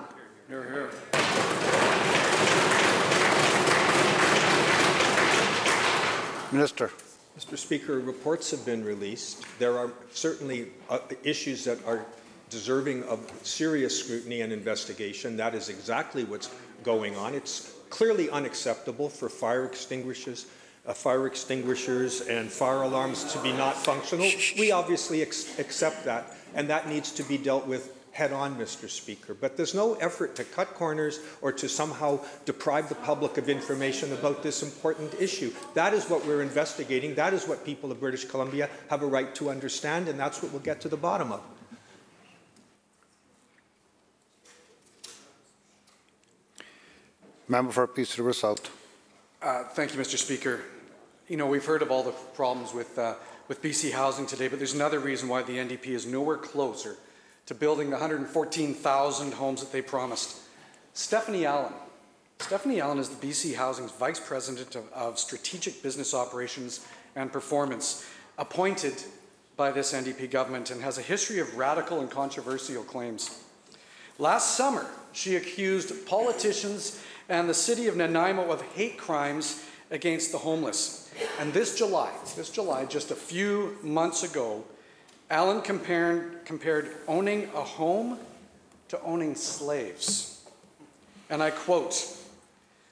Minister. 6.53 6.91
Mr. 7.39 7.59
Speaker, 7.59 7.99
reports 7.99 8.53
have 8.53 8.65
been 8.65 8.85
released. 8.85 9.45
There 9.59 9.77
are 9.77 9.91
certainly 10.13 10.69
uh, 10.89 11.01
issues 11.25 11.65
that 11.65 11.85
are 11.85 12.07
deserving 12.49 13.03
of 13.05 13.29
serious 13.43 13.99
scrutiny 13.99 14.43
and 14.43 14.53
investigation. 14.53 15.37
That 15.37 15.55
is 15.55 15.69
exactly 15.69 16.23
what's 16.23 16.55
going 16.85 17.17
on. 17.17 17.35
It's 17.35 17.75
clearly 17.91 18.31
unacceptable 18.31 19.09
for 19.09 19.29
fire 19.29 19.65
extinguishers, 19.65 20.47
uh, 20.87 20.93
fire 20.93 21.27
extinguishers 21.27 22.21
and 22.23 22.49
fire 22.49 22.83
alarms 22.83 23.33
to 23.33 23.39
be 23.41 23.53
not 23.53 23.75
functional. 23.77 24.31
We 24.57 24.71
obviously 24.71 25.23
ex- 25.23 25.59
accept 25.59 26.05
that, 26.05 26.37
and 26.55 26.69
that 26.69 26.89
needs 26.89 27.11
to 27.13 27.25
be 27.25 27.37
dealt 27.37 27.67
with 27.67 27.94
head 28.15 28.33
on, 28.33 28.57
Mr. 28.57 28.89
Speaker. 28.89 29.35
But 29.35 29.57
there's 29.57 29.75
no 29.75 29.95
effort 29.95 30.37
to 30.37 30.45
cut 30.45 30.75
corners 30.75 31.19
or 31.43 31.51
to 31.53 31.69
somehow 31.69 32.21
deprive 32.45 32.89
the 32.89 32.95
public 32.95 33.39
of 33.39 33.49
information 33.49 34.13
about 34.13 34.41
this 34.41 34.63
important 34.63 35.13
issue. 35.21 35.53
That 35.75 35.93
is 35.93 36.09
what 36.09 36.25
we're 36.25 36.41
investigating. 36.41 37.17
That 37.17 37.35
is 37.35 37.49
what 37.49 37.65
people 37.65 37.91
of 37.91 37.99
British 37.99 38.25
Columbia 38.25 38.71
have 38.89 39.03
a 39.03 39.07
right 39.07 39.35
to 39.35 39.51
understand, 39.51 40.07
and 40.07 40.19
that's 40.19 40.43
what 40.43 40.53
we'll 40.53 40.63
get 40.63 40.81
to 40.83 40.89
the 40.89 40.97
bottom 40.97 41.33
of. 41.33 41.43
Member 47.49 47.73
for 47.73 47.89
Peace 47.89 48.17
River 48.17 48.33
South. 48.33 48.71
Uh, 49.43 49.65
Thank 49.65 49.93
you, 49.93 50.01
Mr. 50.01 50.17
Speaker. 50.17 50.61
You 51.27 51.37
know, 51.37 51.49
we've 51.49 51.65
heard 51.65 51.83
of 51.83 51.91
all 51.91 52.05
the 52.05 52.13
problems 52.35 52.73
with, 52.73 52.97
uh, 52.97 53.15
with 53.49 53.61
BC 53.61 53.91
Housing 53.91 54.25
today, 54.25 54.47
but 54.47 54.61
there's 54.61 54.73
another 54.73 55.01
reason 55.01 55.29
why 55.29 55.43
the 55.43 55.59
NDP 55.59 55.89
is 55.89 56.07
nowhere 56.07 56.37
closer 56.37 56.97
to 57.47 57.55
building 57.55 57.91
the 57.91 57.97
114,000 57.97 59.35
homes 59.35 59.61
that 59.61 59.73
they 59.73 59.83
promised. 59.83 60.39
Stephanie 60.95 61.47
Allen. 61.47 61.73
Stephanie 62.39 62.81
Allen 62.81 62.99
is 62.99 63.09
the 63.09 63.27
BC 63.27 63.55
Housing's 63.55 63.93
Vice 63.93 64.21
President 64.21 64.75
of, 64.75 64.93
of 64.93 65.19
Strategic 65.19 65.83
Business 65.83 66.15
Operations 66.15 66.87
and 67.17 67.33
Performance, 67.33 68.07
appointed 68.39 68.95
by 69.57 69.71
this 69.71 69.93
NDP 69.93 70.31
government 70.31 70.71
and 70.71 70.83
has 70.83 70.99
a 70.99 71.03
history 71.03 71.39
of 71.39 71.57
radical 71.57 72.01
and 72.01 72.11
controversial 72.11 72.83
claims. 72.83 73.43
Last 74.19 74.57
summer, 74.57 74.87
she 75.13 75.37
accused 75.37 76.07
politicians 76.07 77.01
and 77.29 77.49
the 77.49 77.55
city 77.55 77.87
of 77.87 77.97
Nanaimo 77.97 78.51
of 78.51 78.63
hate 78.63 78.99
crimes 78.99 79.65
against 79.91 80.33
the 80.33 80.39
homeless. 80.39 81.13
And 81.39 81.53
this 81.53 81.79
July, 81.79 82.11
this 82.37 82.51
July, 82.51 82.85
just 82.85 83.11
a 83.11 83.17
few 83.17 83.79
months 83.83 84.23
ago, 84.23 84.65
Allen 85.31 85.63
compared, 85.63 86.45
compared 86.45 86.91
owning 87.09 87.45
a 87.55 87.63
home 87.63 88.19
to 88.89 89.01
owning 89.03 89.35
slaves. 89.35 90.45
And 91.31 91.43
I 91.43 91.51
quote 91.51 92.07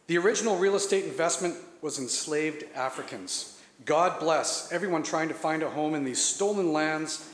The 0.06 0.18
original 0.18 0.56
real 0.56 0.74
estate 0.74 1.04
investment 1.04 1.56
was 1.80 1.98
enslaved 1.98 2.64
Africans. 2.74 3.60
God 3.84 4.20
bless 4.20 4.70
everyone 4.72 5.02
trying 5.02 5.28
to 5.28 5.34
find 5.34 5.62
a 5.62 5.70
home 5.70 5.94
in 5.94 6.04
these 6.04 6.24
stolen 6.24 6.72
lands 6.72 7.28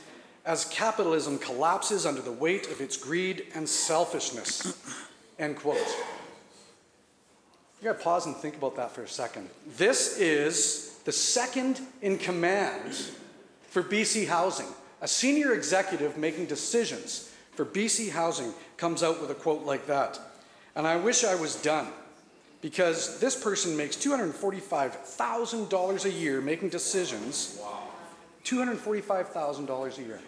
as 0.45 0.65
capitalism 0.65 1.37
collapses 1.37 2.05
under 2.05 2.21
the 2.21 2.31
weight 2.31 2.67
of 2.71 2.81
its 2.81 2.97
greed 2.97 3.45
and 3.53 3.69
selfishness. 3.69 4.75
End 5.39 5.55
quote. 5.55 5.77
You 7.79 7.85
gotta 7.85 7.99
pause 7.99 8.25
and 8.25 8.35
think 8.35 8.55
about 8.55 8.75
that 8.75 8.91
for 8.91 9.03
a 9.03 9.07
second. 9.07 9.49
This 9.77 10.17
is 10.17 10.97
the 11.05 11.11
second 11.11 11.79
in 12.01 12.17
command 12.17 12.93
for 13.69 13.83
BC 13.83 14.27
Housing. 14.27 14.67
A 15.01 15.07
senior 15.07 15.53
executive 15.53 16.17
making 16.17 16.47
decisions 16.47 17.31
for 17.53 17.63
BC 17.65 18.11
Housing 18.11 18.53
comes 18.77 19.03
out 19.03 19.21
with 19.21 19.31
a 19.31 19.35
quote 19.35 19.65
like 19.65 19.87
that. 19.87 20.19
And 20.75 20.85
I 20.87 20.97
wish 20.97 21.23
I 21.23 21.35
was 21.35 21.55
done 21.55 21.87
because 22.61 23.19
this 23.19 23.41
person 23.41 23.77
makes 23.77 23.95
$245,000 23.95 26.05
a 26.05 26.11
year 26.11 26.41
making 26.41 26.69
decisions. 26.69 27.59
$245,000 28.45 29.97
a 29.97 30.01
year. 30.01 30.19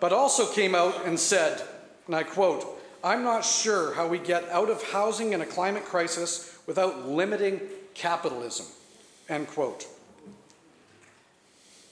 But 0.00 0.12
also 0.12 0.52
came 0.52 0.74
out 0.74 1.04
and 1.04 1.18
said, 1.18 1.62
and 2.06 2.16
I 2.16 2.22
quote, 2.22 2.66
I'm 3.04 3.24
not 3.24 3.44
sure 3.44 3.94
how 3.94 4.06
we 4.06 4.18
get 4.18 4.48
out 4.50 4.70
of 4.70 4.82
housing 4.90 5.32
in 5.32 5.40
a 5.40 5.46
climate 5.46 5.84
crisis 5.84 6.56
without 6.66 7.08
limiting 7.08 7.60
capitalism. 7.94 8.66
End 9.28 9.48
quote. 9.48 9.86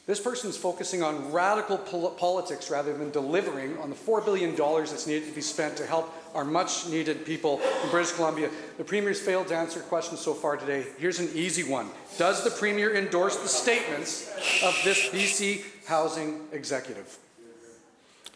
This 0.07 0.19
person's 0.19 0.57
focusing 0.57 1.03
on 1.03 1.31
radical 1.31 1.79
pol- 1.79 2.11
politics 2.11 2.71
rather 2.71 2.97
than 2.97 3.11
delivering 3.11 3.79
on 3.79 3.91
the 3.91 3.97
$4 3.97 4.25
billion 4.25 4.57
that's 4.57 5.07
needed 5.07 5.29
to 5.29 5.35
be 5.35 5.41
spent 5.41 5.77
to 5.77 5.87
help 5.87 6.13
our 6.35 6.45
much 6.45 6.89
needed 6.89 7.25
people 7.25 7.61
in 7.85 7.91
British 7.91 8.13
Columbia. 8.13 8.51
The 8.79 8.85
Premier's 8.85 9.21
failed 9.21 9.49
to 9.49 9.57
answer 9.57 9.81
questions 9.81 10.21
so 10.21 10.35
far 10.35 10.57
today. 10.57 10.85
Here's 10.99 11.21
an 11.21 11.29
easy 11.35 11.63
one 11.63 11.91
Does 12.19 12.43
the 12.43 12.51
Premier 12.51 12.97
endorse 12.97 13.37
the 13.37 13.49
statements 13.49 14.29
of 14.65 14.79
this 14.85 15.09
BC 15.11 15.63
housing 15.87 16.41
executive? 16.53 17.19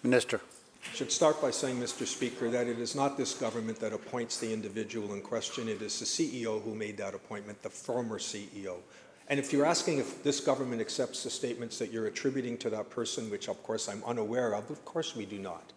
Minister. 0.02 0.40
I 0.84 0.94
should 0.94 1.10
start 1.10 1.40
by 1.40 1.50
saying, 1.50 1.80
Mr. 1.80 2.06
Speaker, 2.06 2.50
that 2.50 2.66
it 2.66 2.78
is 2.78 2.94
not 2.94 3.16
this 3.16 3.34
government 3.34 3.80
that 3.80 3.92
appoints 3.92 4.38
the 4.38 4.52
individual 4.52 5.14
in 5.14 5.22
question. 5.22 5.68
It 5.68 5.80
is 5.80 5.98
the 5.98 6.04
CEO 6.04 6.62
who 6.62 6.74
made 6.74 6.98
that 6.98 7.14
appointment, 7.14 7.62
the 7.62 7.70
former 7.70 8.18
CEO. 8.18 8.76
And 9.28 9.40
if 9.40 9.52
you're 9.52 9.64
asking 9.64 9.98
if 9.98 10.22
this 10.22 10.40
government 10.40 10.80
accepts 10.80 11.24
the 11.24 11.30
statements 11.30 11.78
that 11.78 11.90
you're 11.90 12.06
attributing 12.06 12.58
to 12.58 12.70
that 12.70 12.90
person, 12.90 13.30
which 13.30 13.48
of 13.48 13.62
course 13.62 13.88
I'm 13.88 14.02
unaware 14.04 14.54
of, 14.54 14.70
of 14.70 14.84
course 14.84 15.16
we 15.16 15.24
do 15.24 15.38
not. 15.38 15.72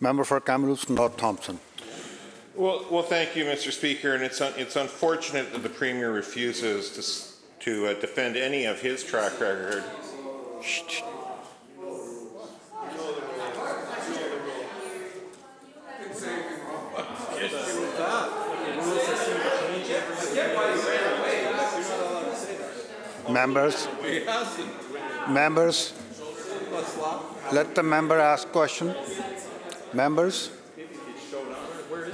Member 0.00 0.24
for 0.24 0.40
Kamloops 0.40 0.88
North 0.88 1.16
Thompson. 1.16 1.60
Well, 2.56 2.84
well, 2.90 3.02
thank 3.04 3.36
you, 3.36 3.44
Mr. 3.44 3.70
Speaker, 3.70 4.14
and 4.14 4.22
it's 4.22 4.40
un- 4.40 4.52
it's 4.56 4.76
unfortunate 4.76 5.52
that 5.52 5.62
the 5.62 5.68
Premier 5.70 6.10
refuses 6.12 6.90
to 6.90 6.98
s- 6.98 7.36
to 7.60 7.86
uh, 7.86 7.94
defend 7.94 8.36
any 8.36 8.64
of 8.66 8.80
his 8.80 9.04
track 9.04 9.40
record. 9.40 9.84
Members. 23.32 23.88
Members. 25.28 25.92
Let 27.52 27.74
the 27.74 27.82
member 27.82 28.18
ask 28.18 28.48
question. 28.52 28.94
Members. 29.92 30.50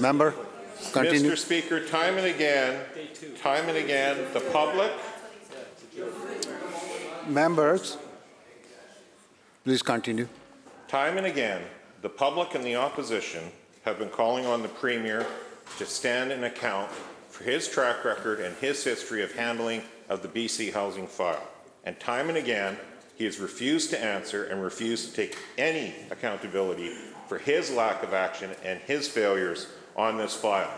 Member. 0.01 0.35
Continue. 0.93 1.33
Mr. 1.33 1.39
Speaker, 1.39 1.85
time 1.87 2.17
and 2.19 2.27
again, 2.27 2.81
time 3.43 3.69
and 3.69 3.77
again, 3.77 4.17
the 4.33 4.41
public, 4.53 4.93
Members. 7.27 7.99
Please 9.65 9.83
continue. 9.83 10.29
time 10.87 11.19
and 11.19 11.27
again, 11.27 11.63
the 12.01 12.09
public 12.09 12.55
and 12.55 12.65
the 12.65 12.77
opposition 12.77 13.43
have 13.85 13.99
been 13.99 14.09
calling 14.09 14.47
on 14.47 14.63
the 14.63 14.69
Premier 14.69 15.27
to 15.77 15.85
stand 15.85 16.33
in 16.33 16.45
account 16.45 16.91
his 17.45 17.69
track 17.69 18.05
record 18.05 18.41
and 18.41 18.57
his 18.57 18.83
history 18.85 19.23
of 19.23 19.33
handling 19.33 19.83
of 20.09 20.23
the 20.23 20.29
BC 20.29 20.73
housing 20.73 21.07
file. 21.07 21.47
And 21.85 21.99
time 22.01 22.29
and 22.29 22.39
again, 22.39 22.77
he 23.17 23.25
has 23.25 23.39
refused 23.39 23.91
to 23.91 24.03
answer 24.03 24.45
and 24.45 24.63
refused 24.63 25.11
to 25.11 25.15
take 25.15 25.37
any 25.57 25.95
accountability 26.11 26.93
for 27.29 27.39
his 27.39 27.71
lack 27.71 28.03
of 28.03 28.15
action 28.15 28.51
and 28.65 28.81
his 28.81 29.09
failures 29.09 29.67
on 29.97 30.17
this 30.17 30.35
file. 30.35 30.73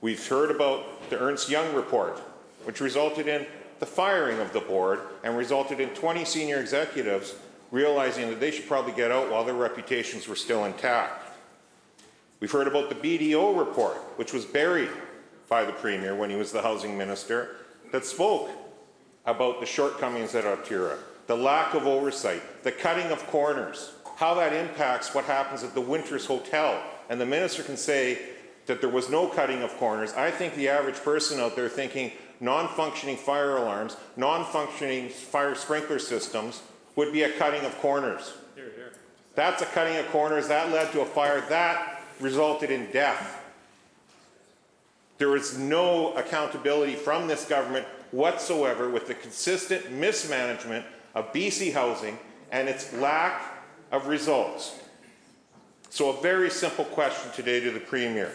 We've 0.00 0.26
heard 0.26 0.50
about 0.50 1.10
the 1.10 1.20
Ernst 1.20 1.48
Young 1.48 1.74
report, 1.74 2.18
which 2.64 2.80
resulted 2.80 3.28
in 3.28 3.46
the 3.80 3.86
firing 3.86 4.38
of 4.40 4.52
the 4.52 4.60
board 4.60 5.00
and 5.22 5.36
resulted 5.36 5.80
in 5.80 5.90
20 5.90 6.24
senior 6.24 6.58
executives 6.58 7.34
realizing 7.70 8.30
that 8.30 8.40
they 8.40 8.50
should 8.50 8.68
probably 8.68 8.92
get 8.92 9.10
out 9.10 9.30
while 9.30 9.44
their 9.44 9.54
reputations 9.54 10.28
were 10.28 10.36
still 10.36 10.64
intact. 10.64 11.28
We've 12.40 12.50
heard 12.50 12.68
about 12.68 12.88
the 12.88 12.94
BDO 12.94 13.58
report, 13.58 13.96
which 14.16 14.32
was 14.32 14.44
buried 14.44 14.90
by 15.48 15.64
the 15.64 15.72
Premier 15.72 16.14
when 16.14 16.30
he 16.30 16.36
was 16.36 16.52
the 16.52 16.62
housing 16.62 16.96
minister, 16.96 17.56
that 17.92 18.04
spoke 18.04 18.50
about 19.26 19.60
the 19.60 19.66
shortcomings 19.66 20.34
at 20.34 20.44
Atira, 20.44 20.98
the 21.26 21.36
lack 21.36 21.74
of 21.74 21.86
oversight, 21.86 22.42
the 22.62 22.72
cutting 22.72 23.10
of 23.12 23.26
corners, 23.28 23.92
how 24.16 24.34
that 24.34 24.52
impacts 24.52 25.14
what 25.14 25.24
happens 25.24 25.62
at 25.62 25.74
the 25.74 25.80
Winters 25.80 26.26
Hotel. 26.26 26.82
And 27.08 27.20
the 27.20 27.26
minister 27.26 27.62
can 27.62 27.76
say 27.76 28.18
that 28.66 28.80
there 28.80 28.90
was 28.90 29.10
no 29.10 29.28
cutting 29.28 29.62
of 29.62 29.70
corners. 29.76 30.12
I 30.14 30.30
think 30.30 30.54
the 30.54 30.68
average 30.68 30.96
person 30.96 31.40
out 31.40 31.56
there 31.56 31.68
thinking 31.68 32.12
non-functioning 32.40 33.16
fire 33.16 33.56
alarms, 33.56 33.96
non-functioning 34.16 35.08
fire 35.08 35.54
sprinkler 35.54 35.98
systems 35.98 36.62
would 36.96 37.12
be 37.12 37.22
a 37.22 37.32
cutting 37.32 37.64
of 37.64 37.76
corners. 37.78 38.34
That's 39.34 39.62
a 39.62 39.66
cutting 39.66 39.96
of 39.96 40.06
corners. 40.08 40.48
That 40.48 40.70
led 40.70 40.92
to 40.92 41.00
a 41.00 41.04
fire. 41.04 41.40
That 41.48 42.02
resulted 42.20 42.70
in 42.70 42.90
death. 42.92 43.43
There 45.18 45.36
is 45.36 45.58
no 45.58 46.12
accountability 46.14 46.94
from 46.94 47.28
this 47.28 47.44
government 47.44 47.86
whatsoever 48.10 48.88
with 48.90 49.06
the 49.06 49.14
consistent 49.14 49.90
mismanagement 49.90 50.84
of 51.14 51.32
BC 51.32 51.72
housing 51.72 52.18
and 52.50 52.68
its 52.68 52.92
lack 52.94 53.42
of 53.92 54.06
results. 54.06 54.78
So 55.90 56.10
a 56.10 56.20
very 56.20 56.50
simple 56.50 56.84
question 56.84 57.30
today 57.32 57.60
to 57.60 57.70
the 57.70 57.80
Premier, 57.80 58.32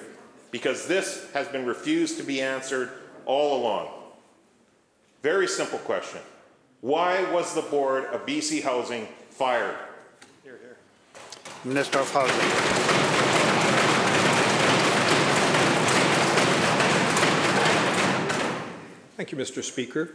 because 0.52 0.88
this 0.88 1.30
has 1.34 1.48
been 1.50 1.66
refused 1.66 2.18
to 2.18 2.24
be 2.24 2.42
answered 2.42 2.90
all 3.26 3.62
along. 3.62 3.90
Very 5.22 5.48
simple 5.48 5.80
question. 5.80 6.22
Why 6.82 7.30
was 7.34 7.54
the 7.54 7.62
board 7.64 8.06
of 8.06 8.26
BC 8.26 8.64
Housing 8.64 9.08
fired? 9.32 9.76
Here, 10.44 10.58
here. 10.62 10.78
Minister 11.66 12.00
of 12.00 12.10
Housing. 12.12 13.09
Thank 19.20 19.34
you, 19.34 19.38
Mr. 19.38 19.62
Speaker. 19.62 20.12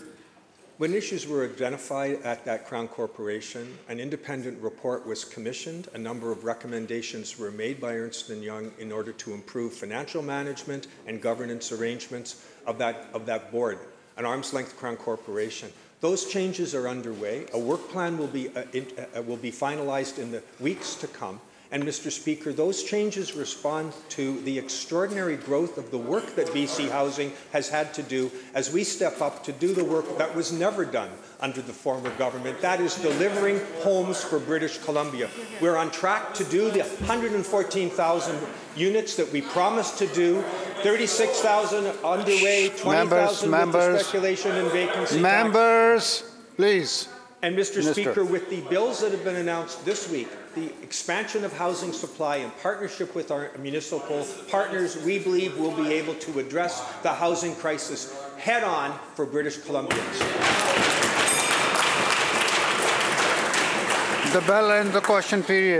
When 0.78 0.94
issues 0.94 1.28
were 1.28 1.44
identified 1.44 2.22
at 2.22 2.46
that 2.46 2.66
Crown 2.66 2.88
Corporation, 2.88 3.76
an 3.86 4.00
independent 4.00 4.58
report 4.62 5.06
was 5.06 5.26
commissioned. 5.26 5.88
A 5.92 5.98
number 5.98 6.32
of 6.32 6.44
recommendations 6.44 7.38
were 7.38 7.50
made 7.50 7.82
by 7.82 7.96
Ernst 7.96 8.30
& 8.30 8.30
Young 8.30 8.72
in 8.78 8.90
order 8.90 9.12
to 9.12 9.34
improve 9.34 9.74
financial 9.74 10.22
management 10.22 10.86
and 11.06 11.20
governance 11.20 11.70
arrangements 11.70 12.46
of 12.66 12.78
that, 12.78 13.10
of 13.12 13.26
that 13.26 13.52
board, 13.52 13.78
an 14.16 14.24
arm's-length 14.24 14.74
Crown 14.78 14.96
Corporation. 14.96 15.70
Those 16.00 16.24
changes 16.24 16.74
are 16.74 16.88
underway. 16.88 17.44
A 17.52 17.58
work 17.58 17.90
plan 17.90 18.16
will 18.16 18.28
be, 18.28 18.48
uh, 18.56 18.64
in, 18.72 18.86
uh, 19.14 19.20
will 19.20 19.36
be 19.36 19.52
finalized 19.52 20.18
in 20.18 20.30
the 20.30 20.42
weeks 20.60 20.94
to 20.94 21.08
come. 21.08 21.42
And 21.72 21.82
Mr. 21.82 22.12
Speaker, 22.12 22.52
those 22.52 22.84
changes 22.84 23.34
respond 23.34 23.94
to 24.10 24.40
the 24.42 24.58
extraordinary 24.58 25.36
growth 25.36 25.76
of 25.76 25.90
the 25.90 25.98
work 25.98 26.36
that 26.36 26.46
BC 26.48 26.90
Housing 26.90 27.32
has 27.52 27.68
had 27.68 27.92
to 27.94 28.02
do 28.02 28.30
as 28.54 28.72
we 28.72 28.84
step 28.84 29.20
up 29.20 29.42
to 29.44 29.52
do 29.52 29.74
the 29.74 29.84
work 29.84 30.18
that 30.18 30.34
was 30.36 30.52
never 30.52 30.84
done 30.84 31.10
under 31.40 31.60
the 31.62 31.72
former 31.72 32.10
government. 32.16 32.60
That 32.60 32.80
is 32.80 32.94
delivering 32.96 33.60
homes 33.82 34.22
for 34.22 34.38
British 34.38 34.78
Columbia. 34.78 35.28
We're 35.60 35.76
on 35.76 35.90
track 35.90 36.34
to 36.34 36.44
do 36.44 36.70
the 36.70 36.80
114,000 36.80 38.38
units 38.76 39.16
that 39.16 39.32
we 39.32 39.40
promised 39.40 39.98
to 39.98 40.06
do, 40.08 40.42
36,000 40.82 41.86
underway, 42.04 42.70
20,000 42.76 43.50
with 43.50 43.50
members. 43.50 44.06
speculation 44.06 44.52
and 44.52 44.70
vacancy 44.70 45.14
tax. 45.14 45.22
Members, 45.22 46.24
please. 46.56 47.08
And 47.42 47.56
Mr. 47.56 47.76
Minister. 47.76 47.92
Speaker, 47.92 48.24
with 48.24 48.48
the 48.48 48.60
bills 48.62 49.00
that 49.00 49.12
have 49.12 49.24
been 49.24 49.36
announced 49.36 49.84
this 49.84 50.10
week, 50.10 50.28
the 50.54 50.72
expansion 50.82 51.44
of 51.44 51.52
housing 51.52 51.92
supply 51.92 52.36
in 52.36 52.50
partnership 52.62 53.14
with 53.14 53.30
our 53.30 53.50
municipal 53.58 54.26
partners, 54.48 54.96
we 55.04 55.18
believe 55.18 55.58
will 55.58 55.76
be 55.76 55.92
able 55.92 56.14
to 56.14 56.38
address 56.38 56.80
the 57.02 57.12
housing 57.12 57.54
crisis 57.56 58.14
head-on 58.36 58.98
for 59.14 59.26
British 59.26 59.58
Columbians. 59.58 60.18
The 64.32 64.40
bell 64.42 64.72
and 64.72 64.92
the 64.92 65.00
question 65.00 65.42
period. 65.42 65.72